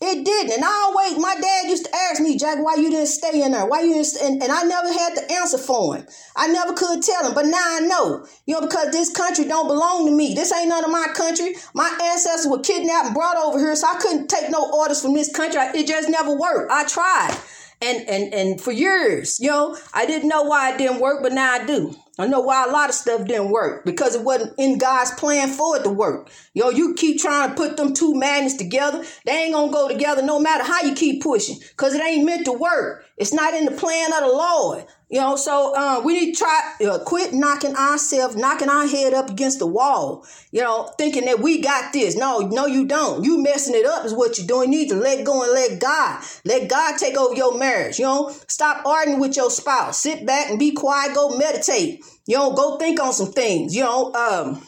It 0.00 0.24
didn't. 0.24 0.52
And 0.52 0.64
I 0.64 0.84
always, 0.86 1.18
my 1.18 1.34
dad 1.40 1.68
used 1.68 1.86
to 1.86 1.90
ask 1.92 2.20
me, 2.20 2.38
Jack, 2.38 2.62
why 2.62 2.76
you 2.76 2.88
didn't 2.88 3.08
stay 3.08 3.42
in 3.42 3.50
there? 3.50 3.66
Why 3.66 3.80
you 3.80 3.94
didn't? 3.94 4.14
And, 4.22 4.40
and 4.40 4.52
I 4.52 4.62
never 4.62 4.92
had 4.92 5.16
the 5.16 5.32
answer 5.32 5.58
for 5.58 5.96
him. 5.96 6.06
I 6.36 6.46
never 6.46 6.72
could 6.72 7.02
tell 7.02 7.26
him. 7.26 7.34
But 7.34 7.46
now 7.46 7.58
I 7.60 7.80
know, 7.80 8.24
you 8.46 8.54
know, 8.54 8.60
because 8.60 8.92
this 8.92 9.10
country 9.10 9.44
don't 9.46 9.66
belong 9.66 10.06
to 10.06 10.12
me. 10.12 10.34
This 10.34 10.52
ain't 10.52 10.68
none 10.68 10.84
of 10.84 10.92
my 10.92 11.08
country. 11.16 11.56
My 11.74 11.90
ancestors 12.00 12.48
were 12.48 12.60
kidnapped 12.60 13.06
and 13.06 13.14
brought 13.14 13.38
over 13.38 13.58
here, 13.58 13.74
so 13.74 13.88
I 13.88 13.98
couldn't 13.98 14.28
take 14.28 14.50
no 14.50 14.70
orders 14.72 15.02
from 15.02 15.14
this 15.14 15.32
country. 15.34 15.60
It 15.74 15.88
just 15.88 16.08
never 16.08 16.32
worked. 16.32 16.70
I 16.70 16.86
tried. 16.86 17.36
And 17.80 18.08
and 18.08 18.32
and 18.32 18.60
for 18.60 18.70
years, 18.70 19.38
you 19.40 19.50
know, 19.50 19.76
I 19.92 20.06
didn't 20.06 20.28
know 20.28 20.42
why 20.42 20.74
it 20.74 20.78
didn't 20.78 21.00
work, 21.00 21.22
but 21.22 21.32
now 21.32 21.54
I 21.54 21.64
do. 21.64 21.94
I 22.20 22.26
know 22.26 22.40
why 22.40 22.64
a 22.64 22.70
lot 22.70 22.88
of 22.88 22.96
stuff 22.96 23.26
didn't 23.26 23.50
work 23.50 23.84
because 23.84 24.16
it 24.16 24.22
wasn't 24.22 24.54
in 24.58 24.78
God's 24.78 25.12
plan 25.12 25.48
for 25.48 25.76
it 25.76 25.84
to 25.84 25.90
work. 25.90 26.30
Yo, 26.52 26.70
you 26.70 26.94
keep 26.94 27.20
trying 27.20 27.50
to 27.50 27.54
put 27.54 27.76
them 27.76 27.94
two 27.94 28.14
magnets 28.14 28.56
together, 28.56 29.04
they 29.24 29.44
ain't 29.44 29.54
gonna 29.54 29.72
go 29.72 29.86
together 29.88 30.22
no 30.22 30.40
matter 30.40 30.64
how 30.64 30.82
you 30.82 30.94
keep 30.94 31.22
pushing 31.22 31.58
because 31.70 31.94
it 31.94 32.02
ain't 32.02 32.26
meant 32.26 32.44
to 32.46 32.52
work. 32.52 33.04
It's 33.18 33.32
not 33.32 33.54
in 33.54 33.64
the 33.64 33.72
plan 33.72 34.12
of 34.12 34.20
the 34.20 34.28
Lord. 34.28 34.86
You 35.10 35.20
know, 35.20 35.36
so 35.36 35.74
uh, 35.74 36.02
we 36.04 36.20
need 36.20 36.34
to 36.34 36.38
try 36.38 36.74
uh, 36.86 36.98
quit 36.98 37.32
knocking 37.32 37.74
ourselves, 37.74 38.36
knocking 38.36 38.68
our 38.68 38.86
head 38.86 39.14
up 39.14 39.30
against 39.30 39.58
the 39.58 39.66
wall. 39.66 40.26
You 40.52 40.60
know, 40.60 40.92
thinking 40.98 41.24
that 41.24 41.40
we 41.40 41.60
got 41.60 41.92
this. 41.92 42.14
No, 42.14 42.40
no, 42.40 42.66
you 42.66 42.86
don't. 42.86 43.24
You 43.24 43.42
messing 43.42 43.74
it 43.74 43.86
up 43.86 44.04
is 44.04 44.12
what 44.14 44.36
you're 44.36 44.46
doing. 44.46 44.72
You 44.72 44.80
need 44.80 44.88
to 44.90 44.96
let 44.96 45.24
go 45.24 45.42
and 45.42 45.52
let 45.52 45.80
God. 45.80 46.22
Let 46.44 46.68
God 46.68 46.98
take 46.98 47.16
over 47.16 47.34
your 47.34 47.58
marriage. 47.58 47.98
You 47.98 48.04
know, 48.04 48.36
stop 48.48 48.84
arguing 48.84 49.18
with 49.18 49.36
your 49.36 49.50
spouse. 49.50 50.00
Sit 50.00 50.26
back 50.26 50.50
and 50.50 50.58
be 50.58 50.72
quiet. 50.72 51.14
Go 51.14 51.36
meditate. 51.38 52.04
You 52.26 52.36
know, 52.36 52.52
go 52.52 52.76
think 52.76 53.00
on 53.00 53.14
some 53.14 53.32
things. 53.32 53.74
You 53.74 53.84
know, 53.84 54.12
um, 54.12 54.62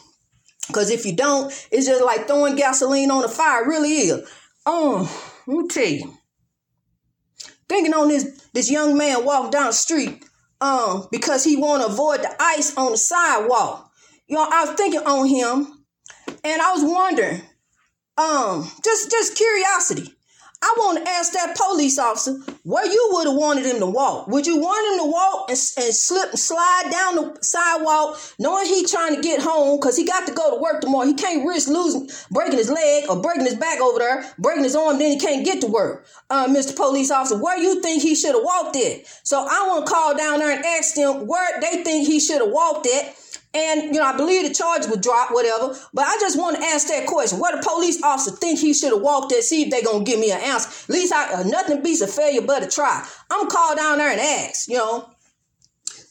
because 0.67 0.89
if 0.89 1.05
you 1.05 1.15
don't, 1.15 1.51
it's 1.71 1.85
just 1.85 2.03
like 2.03 2.27
throwing 2.27 2.55
gasoline 2.55 3.11
on 3.11 3.21
the 3.21 3.29
fire. 3.29 3.63
It 3.63 3.67
really 3.67 3.91
is. 3.91 4.29
Um, 4.65 5.07
let 5.45 5.57
me 5.57 5.67
tell 5.67 5.85
you. 5.85 6.17
Thinking 7.71 7.93
on 7.93 8.09
this 8.09 8.49
this 8.51 8.69
young 8.69 8.97
man 8.97 9.23
walking 9.23 9.49
down 9.49 9.67
the 9.67 9.71
street 9.71 10.25
um, 10.59 11.07
because 11.09 11.45
he 11.45 11.55
want 11.55 11.81
to 11.83 11.87
avoid 11.87 12.21
the 12.21 12.35
ice 12.37 12.75
on 12.75 12.91
the 12.91 12.97
sidewalk. 12.97 13.89
Know, 14.27 14.45
I 14.51 14.65
was 14.65 14.75
thinking 14.75 14.99
on 14.99 15.25
him, 15.25 15.85
and 16.43 16.61
I 16.61 16.73
was 16.73 16.83
wondering, 16.83 17.41
um, 18.17 18.69
just 18.83 19.09
just 19.09 19.37
curiosity. 19.37 20.13
I 20.63 20.75
want 20.77 21.03
to 21.03 21.09
ask 21.09 21.33
that 21.33 21.57
police 21.57 21.97
officer 21.97 22.33
where 22.63 22.85
you 22.85 23.09
would 23.13 23.25
have 23.25 23.35
wanted 23.35 23.65
him 23.65 23.79
to 23.79 23.87
walk. 23.87 24.27
Would 24.27 24.45
you 24.45 24.57
want 24.57 24.93
him 24.93 25.05
to 25.05 25.11
walk 25.11 25.49
and, 25.49 25.57
and 25.77 25.95
slip 25.95 26.29
and 26.29 26.39
slide 26.39 26.89
down 26.91 27.15
the 27.15 27.37
sidewalk, 27.41 28.19
knowing 28.37 28.67
he 28.67 28.85
trying 28.85 29.15
to 29.15 29.21
get 29.21 29.41
home 29.41 29.79
because 29.79 29.97
he 29.97 30.05
got 30.05 30.27
to 30.27 30.33
go 30.33 30.55
to 30.55 30.61
work 30.61 30.81
tomorrow? 30.81 31.07
He 31.07 31.15
can't 31.15 31.47
risk 31.47 31.67
losing, 31.67 32.09
breaking 32.29 32.59
his 32.59 32.69
leg 32.69 33.05
or 33.09 33.19
breaking 33.19 33.45
his 33.45 33.55
back 33.55 33.81
over 33.81 33.97
there, 33.97 34.23
breaking 34.37 34.63
his 34.63 34.75
arm, 34.75 34.99
then 34.99 35.11
he 35.11 35.17
can't 35.17 35.43
get 35.43 35.61
to 35.61 35.67
work. 35.67 36.05
Uh, 36.29 36.47
Mr. 36.47 36.75
Police 36.75 37.09
Officer, 37.09 37.41
where 37.41 37.57
you 37.57 37.81
think 37.81 38.03
he 38.03 38.13
should 38.13 38.35
have 38.35 38.43
walked 38.43 38.75
it? 38.75 39.07
So 39.23 39.39
I 39.39 39.67
want 39.67 39.87
to 39.87 39.91
call 39.91 40.15
down 40.15 40.39
there 40.39 40.55
and 40.55 40.63
ask 40.63 40.93
them 40.93 41.25
where 41.25 41.59
they 41.59 41.83
think 41.83 42.07
he 42.07 42.19
should 42.19 42.41
have 42.41 42.51
walked 42.51 42.85
it 42.85 43.15
and, 43.53 43.93
you 43.93 43.99
know, 43.99 44.05
I 44.05 44.15
believe 44.15 44.47
the 44.47 44.53
charge 44.53 44.87
would 44.87 45.01
drop, 45.01 45.31
whatever. 45.31 45.75
But 45.93 46.05
I 46.05 46.17
just 46.19 46.37
want 46.37 46.57
to 46.57 46.63
ask 46.63 46.87
that 46.87 47.05
question. 47.05 47.39
What 47.39 47.57
a 47.57 47.61
police 47.67 48.01
officer 48.01 48.31
think 48.31 48.59
he 48.59 48.73
should 48.73 48.93
have 48.93 49.01
walked 49.01 49.29
there, 49.29 49.41
see 49.41 49.63
if 49.63 49.71
they 49.71 49.81
going 49.81 50.05
to 50.05 50.09
give 50.09 50.19
me 50.19 50.31
an 50.31 50.39
answer. 50.39 50.69
At 50.69 50.89
least 50.89 51.13
I, 51.13 51.33
uh, 51.33 51.43
nothing 51.43 51.83
beats 51.83 52.01
a 52.01 52.07
failure 52.07 52.41
but 52.41 52.63
a 52.63 52.67
try. 52.67 53.05
I'm 53.29 53.47
called 53.49 53.77
down 53.77 53.97
there 53.97 54.11
and 54.11 54.21
ask, 54.21 54.69
you 54.69 54.77
know. 54.77 55.09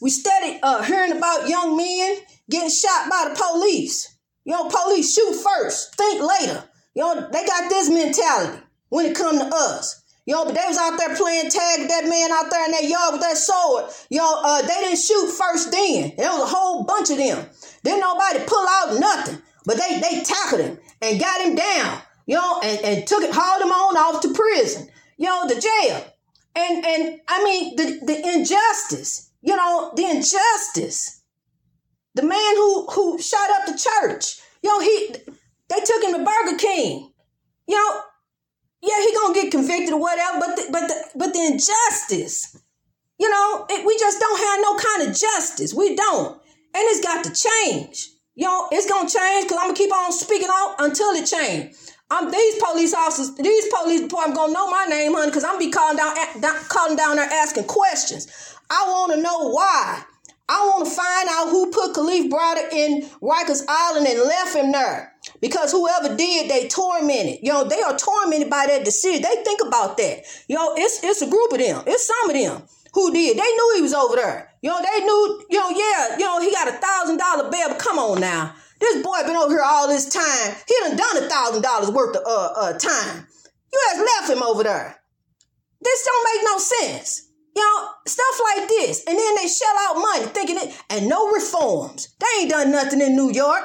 We 0.03 0.11
started 0.11 0.61
uh, 0.63 0.83
hearing 0.83 1.13
about 1.13 1.49
young 1.49 1.77
men 1.77 2.17
getting 2.49 2.71
shot 2.71 3.11
by 3.11 3.29
the 3.29 3.43
police. 3.43 4.17
You 4.45 4.53
know, 4.53 4.69
police 4.69 5.15
shoot 5.15 5.35
first, 5.35 5.95
think 5.95 6.23
later. 6.23 6.65
You 6.95 7.03
know, 7.03 7.29
they 7.31 7.47
got 7.47 7.69
this 7.69 7.89
mentality 7.89 8.63
when 8.89 9.07
it 9.07 9.17
come 9.17 9.39
to 9.39 9.51
us. 9.55 10.03
Yo, 10.31 10.45
they 10.45 10.63
was 10.69 10.79
out 10.79 10.97
there 10.97 11.17
playing 11.17 11.51
tag 11.51 11.89
that 11.89 12.05
man 12.05 12.31
out 12.31 12.49
there 12.53 12.65
in 12.65 12.71
that 12.71 12.85
yard 12.85 13.15
with 13.15 13.21
that 13.21 13.37
sword. 13.37 13.87
Yo, 14.11 14.23
uh, 14.23 14.63
they 14.63 14.69
didn't 14.69 14.97
shoot 14.97 15.27
first 15.27 15.73
then. 15.73 16.13
There 16.17 16.31
was 16.31 16.43
a 16.43 16.55
whole 16.55 16.85
bunch 16.85 17.11
of 17.11 17.17
them. 17.17 17.49
Didn't 17.83 17.99
nobody 17.99 18.39
pull 18.47 18.65
out 18.69 19.01
nothing. 19.01 19.43
But 19.67 19.79
they 19.79 19.99
they 19.99 20.23
tackled 20.23 20.61
him 20.61 20.79
and 21.03 21.19
got 21.19 21.41
him 21.41 21.57
down. 21.57 22.01
You 22.27 22.41
and, 22.63 22.85
and 22.85 23.07
took 23.09 23.25
it, 23.25 23.35
hauled 23.35 23.61
him 23.61 23.73
on 23.73 23.97
off 23.97 24.23
to 24.23 24.33
prison. 24.33 24.87
You 25.19 25.49
the 25.49 25.61
jail. 25.61 26.05
And 26.55 26.87
and 26.87 27.21
I 27.27 27.43
mean 27.43 27.75
the, 27.75 27.99
the 28.07 28.35
injustice, 28.35 29.33
you 29.43 29.57
know, 29.57 29.93
the 29.97 30.05
injustice. 30.05 31.25
The 32.15 32.23
man 32.23 32.55
who 32.55 32.87
who 32.87 33.21
shot 33.21 33.51
up 33.51 33.67
the 33.67 33.77
church. 33.77 34.39
Yo, 34.63 34.79
he 34.79 35.13
they 35.69 35.81
took 35.85 36.05
him 36.05 36.13
to 36.13 36.25
Burger 36.25 36.57
King. 36.57 37.11
You 37.67 37.75
know, 37.75 38.01
yeah, 38.83 39.01
he 39.01 39.15
gonna 39.15 39.35
get 39.35 39.51
convicted 39.51 39.93
or 39.93 40.01
whatever, 40.01 40.39
but 40.41 40.57
the, 40.57 40.67
but 40.73 40.89
the, 40.89 41.05
but 41.17 41.33
the 41.33 41.41
injustice, 41.41 42.57
you 43.19 43.29
know, 43.29 43.67
it, 43.69 43.85
we 43.87 43.97
just 43.99 44.19
don't 44.19 44.39
have 44.39 44.61
no 44.63 44.77
kind 44.77 45.11
of 45.11 45.17
justice. 45.17 45.75
We 45.75 45.95
don't, 45.95 46.33
and 46.35 46.85
it's 46.89 47.05
got 47.05 47.25
to 47.25 47.33
change. 47.33 48.09
You 48.35 48.47
know, 48.47 48.69
it's 48.73 48.89
gonna 48.89 49.09
change 49.09 49.45
because 49.45 49.59
I'm 49.61 49.69
gonna 49.69 49.77
keep 49.77 49.93
on 49.93 50.13
speaking 50.13 50.49
out 50.51 50.77
until 50.79 51.11
it 51.11 51.27
change. 51.27 51.75
I'm 52.11 52.31
these 52.31 52.63
police 52.63 52.95
officers, 52.95 53.37
these 53.37 53.67
police 53.69 54.01
department 54.01 54.37
gonna 54.37 54.53
know 54.53 54.71
my 54.71 54.87
name, 54.87 55.13
honey, 55.15 55.31
because 55.31 55.45
I'm 55.45 55.59
be 55.59 55.71
calling 55.71 55.97
down, 55.97 56.17
down, 56.41 56.57
calling 56.69 56.97
down 56.97 57.17
there 57.17 57.29
asking 57.31 57.65
questions. 57.65 58.27
I 58.71 58.85
want 58.89 59.13
to 59.13 59.21
know 59.21 59.51
why. 59.51 60.05
I 60.49 60.67
want 60.67 60.85
to 60.85 60.91
find 60.91 61.29
out 61.31 61.51
who 61.51 61.71
put 61.71 61.95
Kalief 61.95 62.29
Browder 62.29 62.73
in 62.73 63.03
Rikers 63.23 63.63
Island 63.69 64.07
and 64.09 64.21
left 64.21 64.57
him 64.57 64.73
there. 64.73 65.13
Because 65.41 65.73
whoever 65.73 66.15
did, 66.17 66.51
they 66.51 66.69
tormented. 66.69 67.39
You 67.43 67.53
know, 67.53 67.65
they 67.65 67.81
are 67.81 67.97
tormented 67.97 68.51
by 68.51 68.67
that 68.69 68.85
decision. 68.85 69.23
They 69.23 69.43
think 69.43 69.61
about 69.67 69.97
that. 69.97 70.25
You 70.49 70.57
know, 70.57 70.75
it's 70.77 71.03
it's 71.03 71.23
a 71.23 71.31
group 71.31 71.53
of 71.53 71.59
them. 71.59 71.83
It's 71.87 72.07
some 72.07 72.31
of 72.31 72.37
them 72.37 72.63
who 72.93 73.13
did. 73.13 73.37
They 73.37 73.43
knew 73.43 73.73
he 73.77 73.83
was 73.83 73.95
over 73.95 74.17
there. 74.17 74.53
You 74.63 74.71
know, 74.71 74.81
they 74.81 75.05
knew, 75.05 75.45
you 75.49 75.59
know, 75.59 75.71
yeah, 75.71 76.19
you 76.19 76.25
know, 76.25 76.41
he 76.41 76.51
got 76.51 76.69
a 76.69 76.73
thousand 76.73 77.17
dollar 77.17 77.51
bill, 77.51 77.69
but 77.69 77.79
come 77.79 77.99
on 77.99 78.21
now. 78.21 78.55
This 78.79 79.03
boy 79.03 79.23
been 79.27 79.37
over 79.37 79.53
here 79.53 79.65
all 79.65 79.89
this 79.89 80.09
time. 80.09 80.57
He 80.67 80.75
done 80.81 80.97
done 80.97 81.25
a 81.25 81.29
thousand 81.29 81.63
dollars 81.63 81.91
worth 81.91 82.17
of 82.17 82.23
uh, 82.27 82.53
uh 82.57 82.73
time. 82.79 83.27
You 83.73 83.79
just 83.89 83.99
left 83.99 84.31
him 84.31 84.43
over 84.43 84.63
there. 84.63 85.01
This 85.81 86.05
don't 86.05 86.35
make 86.35 86.45
no 86.45 86.59
sense. 86.59 87.29
You 87.57 87.63
know, 87.63 87.89
stuff 88.07 88.41
like 88.55 88.69
this. 88.69 89.05
And 89.07 89.19
then 89.19 89.35
they 89.37 89.49
shell 89.49 89.75
out 89.81 89.97
money 89.97 90.27
thinking 90.27 90.57
it, 90.59 90.75
and 90.89 91.09
no 91.09 91.31
reforms. 91.31 92.15
They 92.19 92.43
ain't 92.43 92.51
done 92.51 92.71
nothing 92.71 93.01
in 93.01 93.17
New 93.17 93.33
York. 93.33 93.65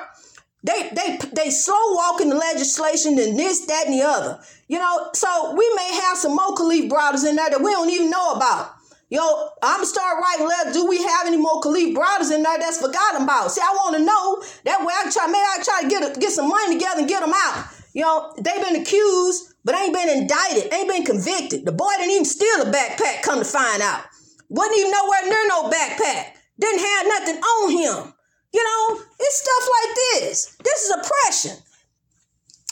They 0.65 0.89
they 0.93 1.19
they 1.33 1.49
slow 1.51 1.93
walking 1.93 2.29
the 2.29 2.35
legislation 2.35 3.19
and 3.19 3.37
this, 3.37 3.65
that, 3.67 3.85
and 3.85 3.93
the 3.93 4.01
other. 4.01 4.39
You 4.67 4.79
know, 4.79 5.09
so 5.13 5.53
we 5.55 5.71
may 5.75 5.93
have 6.01 6.17
some 6.17 6.31
more 6.35 6.55
Kalief 6.55 6.89
Browders 6.89 7.27
in 7.27 7.35
there 7.35 7.51
that 7.51 7.61
we 7.61 7.69
don't 7.71 7.89
even 7.89 8.09
know 8.09 8.33
about. 8.33 8.73
Yo, 9.09 9.21
I'm 9.61 9.77
gonna 9.77 9.85
start 9.85 10.17
writing 10.19 10.47
letters. 10.47 10.73
Do 10.73 10.87
we 10.87 11.03
have 11.03 11.27
any 11.27 11.37
more 11.37 11.61
Kalief 11.61 11.93
Browders 11.93 12.33
in 12.33 12.41
there 12.41 12.57
that's 12.57 12.81
forgotten 12.81 13.21
about? 13.21 13.51
See, 13.51 13.61
I 13.61 13.71
want 13.75 13.97
to 13.97 14.03
know. 14.03 14.41
That 14.63 14.81
way 14.81 14.91
I 14.97 15.11
try, 15.11 15.27
maybe 15.27 15.37
I 15.37 15.63
try 15.63 15.81
to 15.83 15.87
get 15.87 16.17
a, 16.17 16.19
get 16.19 16.31
some 16.31 16.49
money 16.49 16.73
together 16.73 17.01
and 17.01 17.07
get 17.07 17.19
them 17.21 17.33
out. 17.35 17.67
You 17.93 18.01
know, 18.01 18.33
they've 18.37 18.65
been 18.65 18.81
accused, 18.81 19.53
but 19.63 19.75
ain't 19.75 19.93
been 19.93 20.09
indicted, 20.09 20.73
ain't 20.73 20.89
been 20.89 21.05
convicted. 21.05 21.65
The 21.65 21.71
boy 21.73 21.91
didn't 21.99 22.11
even 22.11 22.25
steal 22.25 22.63
a 22.63 22.71
backpack, 22.71 23.21
come 23.21 23.37
to 23.37 23.45
find 23.45 23.83
out. 23.83 24.01
Wasn't 24.49 24.77
even 24.79 24.91
nowhere 24.91 25.29
near 25.29 25.47
no 25.47 25.69
backpack. 25.69 26.33
Didn't 26.59 26.81
have 26.81 27.07
nothing 27.07 27.35
on 27.37 27.71
him. 27.71 28.13
You 28.55 28.63
know, 28.63 29.01
it's 29.19 29.43
stuff 29.43 29.69
like 29.75 29.95
this. 29.99 30.55
This 30.63 30.83
is 30.83 30.95
oppression. 30.95 31.61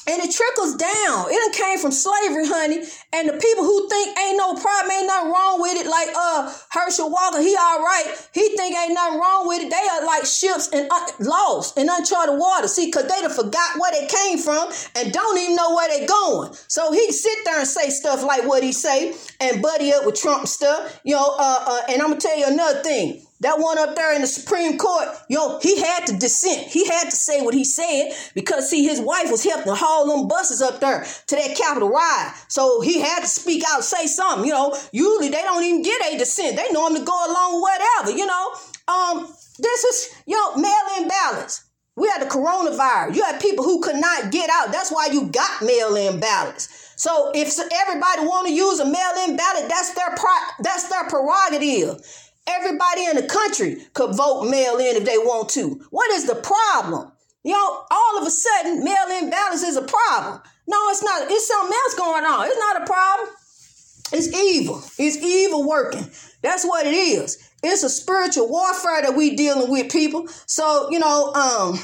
And 0.07 0.21
it 0.21 0.31
trickles 0.31 0.75
down. 0.75 1.27
It 1.29 1.53
came 1.53 1.77
from 1.79 1.91
slavery, 1.91 2.47
honey. 2.47 2.83
And 3.11 3.27
the 3.27 3.33
people 3.33 3.63
who 3.63 3.87
think 3.89 4.17
ain't 4.19 4.37
no 4.37 4.53
problem, 4.55 4.91
ain't 4.91 5.07
nothing 5.07 5.31
wrong 5.31 5.61
with 5.61 5.75
it, 5.75 5.87
like 5.87 6.09
uh 6.15 6.53
Herschel 6.71 7.09
Walker, 7.09 7.39
he 7.39 7.55
all 7.55 7.79
right. 7.79 8.07
He 8.33 8.55
think 8.55 8.75
ain't 8.75 8.93
nothing 8.93 9.19
wrong 9.19 9.47
with 9.47 9.61
it. 9.61 9.69
They 9.69 9.87
are 9.91 10.05
like 10.05 10.25
ships 10.25 10.69
and 10.71 10.87
uh, 10.89 11.07
lost 11.19 11.77
in 11.77 11.89
uncharted 11.89 12.37
water. 12.37 12.67
See, 12.67 12.91
cause 12.91 13.03
they 13.03 13.21
done 13.21 13.31
forgot 13.31 13.79
where 13.79 13.91
they 13.91 14.07
came 14.07 14.37
from 14.37 14.71
and 14.95 15.11
don't 15.11 15.37
even 15.37 15.55
know 15.55 15.75
where 15.75 15.87
they 15.87 16.05
going. 16.05 16.53
So 16.67 16.91
he 16.91 17.11
sit 17.11 17.39
there 17.43 17.59
and 17.59 17.67
say 17.67 17.89
stuff 17.89 18.23
like 18.23 18.47
what 18.47 18.63
he 18.63 18.71
say 18.71 19.15
and 19.39 19.61
buddy 19.61 19.91
up 19.93 20.05
with 20.05 20.15
Trump 20.15 20.47
stuff. 20.47 20.99
You 21.03 21.15
know, 21.15 21.35
uh, 21.39 21.63
uh 21.67 21.81
and 21.89 22.01
I'm 22.01 22.09
gonna 22.09 22.21
tell 22.21 22.37
you 22.37 22.47
another 22.47 22.83
thing. 22.83 23.25
That 23.43 23.59
one 23.59 23.77
up 23.77 23.95
there 23.95 24.15
in 24.15 24.21
the 24.21 24.27
Supreme 24.27 24.77
Court, 24.77 25.09
yo, 25.29 25.59
he 25.62 25.79
had 25.81 26.07
to 26.07 26.17
dissent. 26.17 26.67
He 26.67 26.88
had 26.88 27.09
to 27.09 27.15
say 27.15 27.41
what 27.41 27.53
he 27.53 27.65
said 27.65 28.13
because, 28.33 28.69
see, 28.69 28.83
his 28.83 29.01
wife 29.01 29.29
was 29.29 29.43
helping 29.43 29.73
haul 29.75 30.07
them 30.07 30.27
buses 30.27 30.62
up 30.62 30.79
there 30.79 31.05
to 31.27 31.35
that 31.35 31.57
Capitol 31.57 31.89
ride. 31.89 32.33
So 32.47 32.81
he 32.81 33.01
had 33.01 33.19
to 33.19 33.27
speak 33.27 33.63
out, 33.69 33.83
say 33.83 34.07
something. 34.07 34.45
You 34.45 34.53
know, 34.53 34.75
usually 34.91 35.29
they 35.29 35.41
don't 35.41 35.63
even 35.63 35.81
get 35.81 36.13
a 36.13 36.17
dissent. 36.17 36.55
They 36.55 36.71
normally 36.71 37.03
go 37.03 37.13
along 37.13 37.62
whatever, 37.62 38.17
you 38.17 38.25
know. 38.25 38.51
Um, 38.88 39.27
this 39.59 39.83
is, 39.83 40.15
know, 40.35 40.55
mail-in 40.55 41.07
ballots. 41.07 41.65
We 41.95 42.07
had 42.07 42.21
the 42.23 42.29
coronavirus. 42.29 43.15
You 43.15 43.23
had 43.23 43.39
people 43.39 43.63
who 43.63 43.81
could 43.81 43.97
not 43.97 44.31
get 44.31 44.50
out. 44.50 44.71
That's 44.71 44.91
why 44.91 45.09
you 45.12 45.27
got 45.27 45.62
mail-in 45.62 46.19
ballots. 46.19 46.69
So 46.95 47.31
if 47.35 47.53
everybody 47.59 48.21
want 48.21 48.47
to 48.47 48.53
use 48.53 48.79
a 48.79 48.85
mail-in 48.85 49.35
ballot, 49.35 49.69
that's 49.69 49.93
their 49.93 50.15
pro- 50.15 50.53
that's 50.59 50.89
their 50.89 51.07
prerogative. 51.09 52.01
Everybody 52.47 53.05
in 53.05 53.15
the 53.15 53.23
country 53.23 53.77
could 53.93 54.15
vote 54.15 54.50
mail 54.50 54.77
in 54.77 54.97
if 54.97 55.05
they 55.05 55.17
want 55.17 55.50
to. 55.50 55.81
What 55.91 56.12
is 56.12 56.25
the 56.25 56.35
problem? 56.35 57.12
You 57.43 57.53
know, 57.53 57.85
all 57.89 58.17
of 58.19 58.27
a 58.27 58.31
sudden, 58.31 58.83
mail 58.83 59.07
in 59.12 59.29
ballots 59.29 59.63
is 59.63 59.77
a 59.77 59.81
problem. 59.81 60.41
No, 60.67 60.77
it's 60.89 61.03
not. 61.03 61.29
It's 61.29 61.47
something 61.47 61.73
else 61.73 61.95
going 61.95 62.25
on. 62.25 62.47
It's 62.47 62.59
not 62.59 62.81
a 62.81 62.85
problem. 62.85 63.29
It's 64.13 64.33
evil. 64.33 64.81
It's 64.97 65.17
evil 65.17 65.67
working. 65.67 66.05
That's 66.41 66.65
what 66.65 66.85
it 66.85 66.93
is. 66.93 67.50
It's 67.63 67.83
a 67.83 67.89
spiritual 67.89 68.50
warfare 68.50 69.01
that 69.01 69.15
we 69.15 69.35
dealing 69.35 69.71
with 69.71 69.91
people. 69.91 70.27
So, 70.45 70.89
you 70.91 71.00
know, 71.00 71.33
um, 71.33 71.79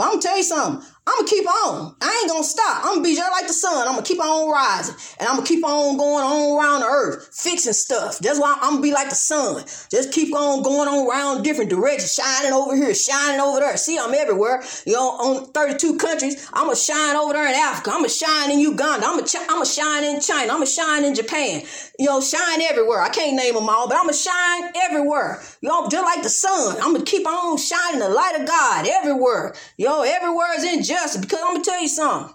I'm 0.00 0.10
gonna 0.10 0.22
tell 0.22 0.36
you 0.36 0.42
something. 0.42 0.86
I'm 1.06 1.16
gonna 1.18 1.28
keep 1.28 1.46
on. 1.46 1.94
I 2.00 2.18
ain't 2.22 2.30
gonna 2.30 2.42
stop. 2.42 2.78
I'm 2.86 2.94
gonna 2.94 3.02
be 3.02 3.14
just 3.14 3.30
like 3.30 3.46
the 3.46 3.52
sun. 3.52 3.86
I'm 3.86 3.92
gonna 3.92 4.06
keep 4.06 4.22
on 4.24 4.50
rising, 4.50 4.94
and 5.20 5.28
I'm 5.28 5.36
gonna 5.36 5.46
keep 5.46 5.62
on 5.62 5.98
going 5.98 6.24
on 6.24 6.58
around 6.58 6.80
the 6.80 6.86
earth, 6.86 7.28
fixing 7.30 7.74
stuff. 7.74 8.20
That's 8.20 8.40
why 8.40 8.56
I'm 8.62 8.76
gonna 8.76 8.82
be 8.82 8.92
like 8.92 9.10
the 9.10 9.14
sun. 9.14 9.64
Just 9.90 10.12
keep 10.12 10.34
on 10.34 10.62
going 10.62 10.88
on 10.88 11.06
around 11.06 11.42
different 11.42 11.68
directions, 11.68 12.14
shining 12.14 12.54
over 12.54 12.74
here, 12.74 12.94
shining 12.94 13.38
over 13.38 13.60
there. 13.60 13.76
See, 13.76 13.98
I'm 13.98 14.14
everywhere. 14.14 14.64
You 14.86 14.94
know, 14.94 15.10
on 15.10 15.52
32 15.52 15.98
countries. 15.98 16.48
I'm 16.54 16.64
gonna 16.64 16.76
shine 16.76 17.16
over 17.16 17.34
there 17.34 17.48
in 17.48 17.54
Africa. 17.54 17.90
I'm 17.90 17.98
gonna 17.98 18.08
shine 18.08 18.50
in 18.52 18.60
Uganda. 18.60 19.04
I'm 19.04 19.16
gonna, 19.16 19.26
ch- 19.26 19.36
I'm 19.44 19.60
gonna 19.60 19.66
shine 19.66 20.04
in 20.04 20.22
China. 20.22 20.52
I'm 20.52 20.64
gonna 20.64 20.66
shine 20.66 21.04
in 21.04 21.14
Japan. 21.14 21.64
You 21.98 22.06
know, 22.06 22.22
shine 22.22 22.62
everywhere. 22.62 23.02
I 23.02 23.10
can't 23.10 23.36
name 23.36 23.54
them 23.54 23.68
all, 23.68 23.88
but 23.88 23.98
I'm 23.98 24.04
gonna 24.04 24.14
shine 24.14 24.72
everywhere. 24.88 25.42
You 25.60 25.68
know, 25.68 25.86
just 25.86 26.02
like 26.02 26.22
the 26.22 26.30
sun. 26.30 26.76
I'm 26.80 26.94
gonna 26.94 27.04
keep 27.04 27.26
on 27.26 27.58
shining 27.58 28.00
the 28.00 28.08
light 28.08 28.40
of 28.40 28.48
God 28.48 28.88
everywhere. 28.88 29.54
You 29.76 29.84
know, 29.84 30.00
everywhere 30.02 30.48
is 30.56 30.64
injustice 30.64 30.93
justice. 30.94 31.20
Because 31.20 31.40
I'm 31.42 31.54
gonna 31.54 31.64
tell 31.64 31.80
you 31.80 31.88
something. 31.88 32.34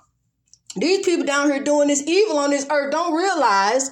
These 0.76 1.06
people 1.06 1.26
down 1.26 1.50
here 1.50 1.64
doing 1.64 1.88
this 1.88 2.04
evil 2.08 2.38
on 2.38 2.52
this 2.52 2.66
earth 2.70 2.92
don't 2.92 3.16
realize, 3.16 3.90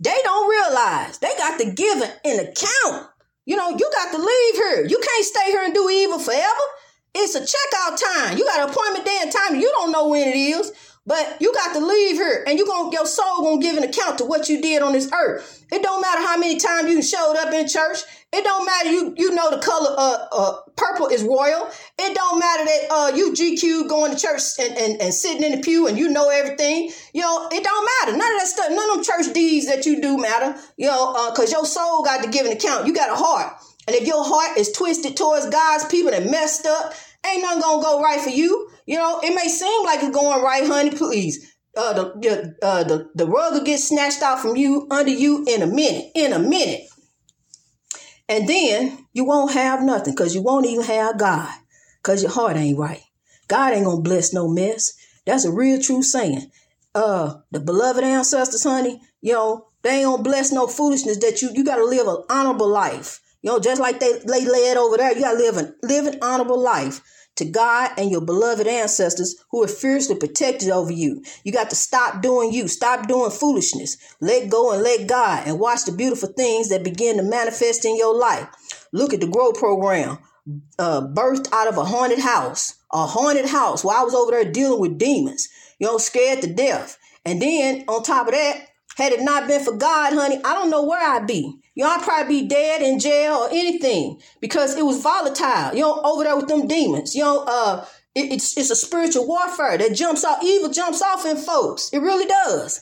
they 0.00 0.16
don't 0.24 0.50
realize 0.50 1.18
they 1.18 1.34
got 1.36 1.58
to 1.60 1.70
give 1.70 2.02
an 2.02 2.40
account. 2.40 3.08
You 3.44 3.56
know, 3.56 3.70
you 3.70 3.90
got 3.92 4.12
to 4.12 4.18
leave 4.18 4.54
here. 4.54 4.86
You 4.86 5.00
can't 5.00 5.24
stay 5.24 5.46
here 5.46 5.62
and 5.62 5.72
do 5.72 5.88
evil 5.88 6.18
forever. 6.18 6.66
It's 7.14 7.34
a 7.34 7.40
checkout 7.40 7.96
time. 8.14 8.36
You 8.36 8.44
got 8.44 8.64
an 8.64 8.70
appointment 8.70 9.06
day 9.06 9.18
and 9.22 9.32
time. 9.32 9.60
You 9.60 9.70
don't 9.70 9.92
know 9.92 10.08
when 10.08 10.28
it 10.28 10.36
is. 10.36 10.72
But 11.06 11.36
you 11.40 11.54
got 11.54 11.72
to 11.74 11.86
leave 11.86 12.16
here 12.16 12.42
and 12.48 12.58
you 12.58 12.66
gonna 12.66 12.90
your 12.92 13.06
soul 13.06 13.42
gonna 13.42 13.62
give 13.62 13.76
an 13.76 13.84
account 13.84 14.18
to 14.18 14.24
what 14.24 14.48
you 14.48 14.60
did 14.60 14.82
on 14.82 14.92
this 14.92 15.08
earth. 15.12 15.64
It 15.70 15.82
don't 15.82 16.00
matter 16.00 16.20
how 16.20 16.36
many 16.36 16.58
times 16.58 16.90
you 16.90 17.00
showed 17.00 17.36
up 17.36 17.54
in 17.54 17.68
church. 17.68 17.98
It 18.36 18.44
don't 18.44 18.66
matter 18.66 18.90
you 18.90 19.14
you 19.16 19.34
know 19.34 19.50
the 19.50 19.62
color 19.62 19.94
uh, 19.96 20.26
uh 20.30 20.52
purple 20.76 21.06
is 21.06 21.22
royal. 21.22 21.70
It 21.98 22.14
don't 22.14 22.38
matter 22.38 22.64
that 22.66 22.86
uh 22.90 23.12
you 23.16 23.32
GQ 23.32 23.88
going 23.88 24.14
to 24.14 24.18
church 24.18 24.42
and, 24.60 24.76
and, 24.76 25.00
and 25.00 25.14
sitting 25.14 25.42
in 25.42 25.52
the 25.52 25.62
pew 25.62 25.86
and 25.86 25.96
you 25.96 26.10
know 26.10 26.28
everything. 26.28 26.90
You 27.14 27.22
know, 27.22 27.48
it 27.50 27.64
don't 27.64 27.88
matter. 28.00 28.18
None 28.18 28.34
of 28.34 28.40
that 28.40 28.46
stuff, 28.46 28.66
none 28.68 28.90
of 28.90 28.96
them 28.96 29.04
church 29.04 29.32
deeds 29.32 29.66
that 29.68 29.86
you 29.86 30.02
do 30.02 30.18
matter. 30.18 30.54
You 30.76 30.88
know, 30.88 31.14
uh, 31.16 31.34
cause 31.34 31.50
your 31.50 31.64
soul 31.64 32.04
got 32.04 32.22
to 32.24 32.28
give 32.28 32.44
an 32.44 32.52
account. 32.52 32.86
You 32.86 32.92
got 32.92 33.08
a 33.08 33.14
heart. 33.14 33.54
And 33.86 33.96
if 33.96 34.06
your 34.06 34.22
heart 34.22 34.58
is 34.58 34.70
twisted 34.70 35.16
towards 35.16 35.48
God's 35.48 35.86
people 35.86 36.12
and 36.12 36.30
messed 36.30 36.66
up, 36.66 36.92
ain't 37.24 37.42
nothing 37.42 37.62
gonna 37.62 37.82
go 37.82 38.02
right 38.02 38.20
for 38.20 38.28
you. 38.28 38.68
You 38.84 38.98
know, 38.98 39.20
it 39.22 39.34
may 39.34 39.48
seem 39.48 39.84
like 39.86 40.02
it's 40.02 40.14
going 40.14 40.42
right, 40.42 40.66
honey. 40.66 40.90
Please, 40.90 41.54
uh, 41.74 41.94
the 41.94 42.54
uh, 42.62 42.84
the 42.84 43.08
the 43.14 43.26
rug 43.26 43.54
will 43.54 43.64
get 43.64 43.78
snatched 43.78 44.20
out 44.20 44.40
from 44.40 44.56
you 44.56 44.86
under 44.90 45.10
you 45.10 45.46
in 45.48 45.62
a 45.62 45.66
minute. 45.66 46.10
In 46.14 46.34
a 46.34 46.38
minute, 46.38 46.82
and 48.28 48.48
then 48.48 49.06
you 49.12 49.24
won't 49.24 49.52
have 49.52 49.82
nothing 49.82 50.14
because 50.14 50.34
you 50.34 50.42
won't 50.42 50.66
even 50.66 50.84
have 50.84 51.18
God 51.18 51.52
because 52.02 52.22
your 52.22 52.32
heart 52.32 52.56
ain't 52.56 52.78
right. 52.78 53.02
God 53.48 53.72
ain't 53.72 53.84
gonna 53.84 54.00
bless 54.00 54.32
no 54.32 54.48
mess. 54.48 54.92
That's 55.24 55.44
a 55.44 55.52
real 55.52 55.80
true 55.80 56.02
saying. 56.02 56.50
Uh, 56.94 57.40
the 57.50 57.60
beloved 57.60 58.02
ancestors, 58.02 58.64
honey, 58.64 59.00
you 59.20 59.32
know, 59.32 59.68
they 59.82 59.98
ain't 59.98 60.06
gonna 60.06 60.22
bless 60.22 60.50
no 60.50 60.66
foolishness 60.66 61.18
that 61.18 61.42
you 61.42 61.50
you 61.52 61.64
gotta 61.64 61.84
live 61.84 62.06
an 62.06 62.24
honorable 62.28 62.68
life. 62.68 63.20
You 63.42 63.52
know, 63.52 63.60
just 63.60 63.80
like 63.80 64.00
they, 64.00 64.18
they 64.26 64.44
led 64.44 64.76
over 64.76 64.96
there, 64.96 65.12
you 65.12 65.20
gotta 65.20 65.38
live 65.38 65.56
an 65.56 65.74
live 65.82 66.06
an 66.06 66.18
honorable 66.22 66.60
life 66.60 67.00
to 67.36 67.44
God 67.44 67.90
and 67.96 68.10
your 68.10 68.20
beloved 68.20 68.66
ancestors 68.66 69.36
who 69.50 69.62
are 69.62 69.68
fiercely 69.68 70.16
protected 70.16 70.70
over 70.70 70.92
you. 70.92 71.22
You 71.44 71.52
got 71.52 71.70
to 71.70 71.76
stop 71.76 72.22
doing 72.22 72.52
you, 72.52 72.68
stop 72.68 73.06
doing 73.08 73.30
foolishness, 73.30 73.96
let 74.20 74.50
go 74.50 74.72
and 74.72 74.82
let 74.82 75.06
God, 75.06 75.46
and 75.46 75.60
watch 75.60 75.84
the 75.84 75.92
beautiful 75.92 76.30
things 76.30 76.68
that 76.70 76.84
begin 76.84 77.16
to 77.18 77.22
manifest 77.22 77.84
in 77.84 77.96
your 77.96 78.14
life. 78.14 78.48
Look 78.92 79.12
at 79.12 79.20
the 79.20 79.28
Grow 79.28 79.52
program, 79.52 80.18
uh, 80.78 81.02
birthed 81.02 81.52
out 81.52 81.68
of 81.68 81.76
a 81.76 81.84
haunted 81.84 82.20
house, 82.20 82.74
a 82.92 83.06
haunted 83.06 83.46
house 83.46 83.84
while 83.84 84.00
I 84.00 84.04
was 84.04 84.14
over 84.14 84.32
there 84.32 84.50
dealing 84.50 84.80
with 84.80 84.98
demons, 84.98 85.48
you 85.78 85.86
know, 85.86 85.98
scared 85.98 86.42
to 86.42 86.52
death. 86.52 86.98
And 87.24 87.42
then 87.42 87.84
on 87.88 88.02
top 88.02 88.28
of 88.28 88.34
that, 88.34 88.68
had 88.96 89.12
it 89.12 89.20
not 89.20 89.46
been 89.46 89.62
for 89.62 89.76
God, 89.76 90.14
honey, 90.14 90.40
I 90.42 90.54
don't 90.54 90.70
know 90.70 90.82
where 90.82 91.06
I'd 91.06 91.26
be. 91.26 91.60
You 91.74 91.84
know, 91.84 91.90
I'd 91.90 92.02
probably 92.02 92.40
be 92.40 92.48
dead 92.48 92.80
in 92.80 92.98
jail 92.98 93.34
or 93.34 93.48
anything 93.50 94.20
because 94.40 94.74
it 94.76 94.84
was 94.84 95.02
volatile. 95.02 95.74
You 95.74 95.82
know, 95.82 96.00
over 96.02 96.24
there 96.24 96.36
with 96.36 96.48
them 96.48 96.66
demons. 96.66 97.14
You 97.14 97.22
know, 97.22 97.44
uh, 97.46 97.84
it, 98.14 98.32
it's 98.32 98.56
it's 98.56 98.70
a 98.70 98.76
spiritual 98.76 99.28
warfare 99.28 99.76
that 99.76 99.94
jumps 99.94 100.24
off. 100.24 100.42
Evil 100.42 100.70
jumps 100.70 101.02
off 101.02 101.26
in 101.26 101.36
folks. 101.36 101.90
It 101.92 101.98
really 101.98 102.24
does. 102.24 102.80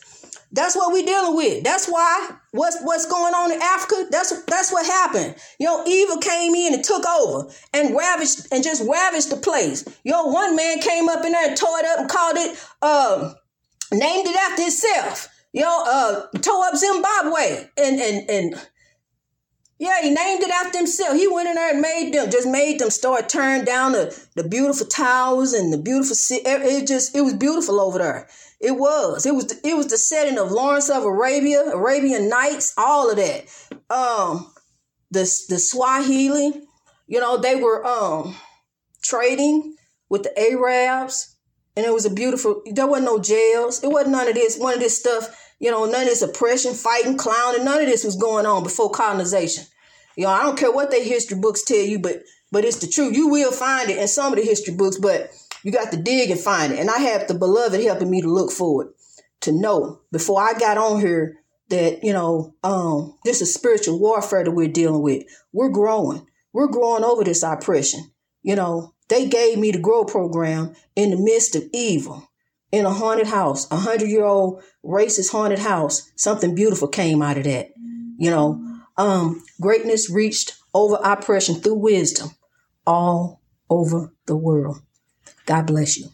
That's 0.53 0.77
what 0.77 0.93
we're 0.93 1.05
dealing 1.05 1.35
with. 1.35 1.65
That's 1.65 1.89
why 1.89 2.31
what's 2.53 2.79
what's 2.83 3.07
going 3.07 3.35
on 3.35 3.51
in 3.51 3.61
Africa. 3.61 4.07
That's 4.09 4.45
that's 4.45 4.73
what 4.73 4.87
happened. 4.87 5.35
You 5.59 5.67
know, 5.67 5.83
evil 5.85 6.19
came 6.19 6.55
in 6.55 6.75
and 6.75 6.85
took 6.85 7.05
over 7.05 7.51
and 7.73 7.97
ravaged 7.97 8.47
and 8.53 8.63
just 8.63 8.89
ravaged 8.89 9.31
the 9.31 9.37
place. 9.37 9.85
You 10.05 10.13
know, 10.13 10.27
one 10.27 10.55
man 10.55 10.79
came 10.79 11.09
up 11.09 11.25
in 11.25 11.33
there 11.33 11.49
and 11.49 11.57
tore 11.57 11.81
it 11.81 11.87
up 11.87 11.99
and 11.99 12.09
called 12.09 12.37
it, 12.37 12.57
um, 12.83 13.35
named 13.93 14.29
it 14.29 14.37
after 14.37 14.63
himself. 14.63 15.29
You 15.55 15.63
know, 15.63 15.83
uh, 15.87 16.39
tore 16.39 16.65
up 16.65 16.77
Zimbabwe 16.77 17.69
and 17.79 18.01
and 18.01 18.29
and 18.29 18.55
yeah, 19.79 20.03
he 20.03 20.11
named 20.11 20.43
it 20.43 20.51
after 20.51 20.79
himself. 20.79 21.17
He 21.17 21.29
went 21.29 21.49
in 21.49 21.55
there 21.55 21.71
and 21.71 21.81
made 21.81 22.13
them, 22.13 22.31
just 22.31 22.49
made 22.49 22.79
them 22.79 22.91
start 22.91 23.29
tearing 23.29 23.65
down 23.65 23.93
the, 23.93 24.27
the 24.35 24.45
beautiful 24.45 24.87
towers 24.87 25.53
and 25.53 25.73
the 25.73 25.79
beautiful 25.79 26.15
city. 26.15 26.43
It 26.47 26.87
just, 26.87 27.15
it 27.15 27.23
was 27.23 27.35
beautiful 27.35 27.81
over 27.81 27.99
there. 27.99 28.29
It 28.61 28.73
was. 28.73 29.27
It 29.27 29.35
was. 29.35 29.53
It 29.63 29.77
was 29.77 29.89
the 29.89 29.99
setting 29.99 30.39
of 30.39 30.51
Lawrence 30.51 30.91
of 30.91 31.05
Arabia, 31.05 31.61
Arabian 31.73 32.29
Nights, 32.29 32.73
all 32.79 33.11
of 33.11 33.17
that. 33.17 33.45
Um, 33.91 34.51
the 35.11 35.21
the 35.49 35.59
Swahili, 35.59 36.63
you 37.07 37.21
know, 37.21 37.37
they 37.37 37.57
were 37.57 37.85
um 37.87 38.35
trading 39.03 39.77
with 40.09 40.23
the 40.23 40.33
Arabs, 40.39 41.37
and 41.77 41.85
it 41.85 41.93
was 41.93 42.07
a 42.07 42.11
beautiful. 42.11 42.63
There 42.65 42.87
wasn't 42.87 43.07
no 43.07 43.19
jails. 43.19 43.85
It 43.85 43.89
wasn't 43.89 44.13
none 44.13 44.29
of 44.29 44.35
this. 44.35 44.57
One 44.59 44.75
of 44.75 44.81
this 44.81 44.99
stuff. 44.99 45.44
You 45.59 45.71
know, 45.71 45.85
none 45.85 46.03
of 46.03 46.09
this 46.09 46.23
oppression, 46.23 46.75
fighting, 46.75 47.17
clowning. 47.17 47.65
None 47.65 47.81
of 47.81 47.87
this 47.87 48.05
was 48.05 48.17
going 48.17 48.47
on 48.47 48.63
before 48.63 48.91
colonization. 48.91 49.65
You 50.17 50.25
know, 50.25 50.31
I 50.31 50.43
don't 50.43 50.59
care 50.59 50.73
what 50.73 50.91
their 50.91 51.03
history 51.03 51.39
books 51.39 51.63
tell 51.63 51.79
you, 51.79 51.99
but 51.99 52.23
but 52.53 52.65
it's 52.65 52.79
the 52.79 52.87
truth. 52.87 53.17
You 53.17 53.29
will 53.29 53.51
find 53.51 53.91
it 53.91 53.99
in 53.99 54.07
some 54.07 54.33
of 54.33 54.39
the 54.39 54.45
history 54.45 54.75
books, 54.75 54.99
but 54.99 55.31
you 55.65 55.73
got 55.73 55.91
to 55.91 55.97
dig 55.97 56.31
and 56.31 56.39
find 56.39 56.73
it. 56.73 56.79
And 56.79 56.91
I 56.91 56.99
have 56.99 57.27
the 57.27 57.35
beloved 57.35 57.83
helping 57.83 58.11
me 58.11 58.21
to 58.21 58.29
look 58.29 58.53
for 58.53 58.85
it, 58.85 58.89
to 59.41 59.53
know 59.53 60.03
before 60.13 60.41
I 60.41 60.53
got 60.57 60.79
on 60.79 61.01
here 61.01 61.41
that, 61.71 62.05
you 62.05 62.13
know, 62.13 62.55
um, 62.63 63.19
this 63.25 63.41
is 63.41 63.53
spiritual 63.53 63.99
warfare 63.99 64.45
that 64.45 64.53
we're 64.53 64.69
dealing 64.69 65.03
with. 65.03 65.25
We're 65.53 65.71
growing. 65.71 66.27
We're 66.53 66.69
growing 66.69 67.03
over 67.03 67.25
this 67.25 67.43
oppression. 67.43 68.13
You 68.43 68.55
know, 68.55 68.95
they 69.09 69.27
gave 69.27 69.59
me 69.59 69.73
the 69.73 69.81
grow 69.81 70.05
program 70.05 70.75
in 70.95 71.11
the 71.11 71.17
midst 71.17 71.57
of 71.57 71.65
evil. 71.73 72.29
In 72.75 72.87
a 72.87 72.91
haunted 72.91 73.29
house, 73.29 73.71
a 73.71 73.77
hundred 73.77 74.09
year 74.09 74.25
old 74.25 74.61
racist 74.85 75.31
haunted 75.31 75.61
house, 75.61 76.11
something 76.17 76.57
beautiful 76.57 76.89
came 76.89 77.23
out 77.23 77.39
of 77.39 77.45
that. 77.45 77.69
You 78.19 78.31
know, 78.31 78.81
um, 78.97 79.45
greatness 79.61 80.11
reached 80.11 80.57
over 80.75 80.99
oppression 81.05 81.55
through 81.55 81.77
wisdom 81.77 82.31
all 82.85 83.41
over 83.71 84.13
the 84.27 84.37
world. 84.37 84.79
God 85.47 85.69
bless 85.69 85.97
you. 85.97 86.09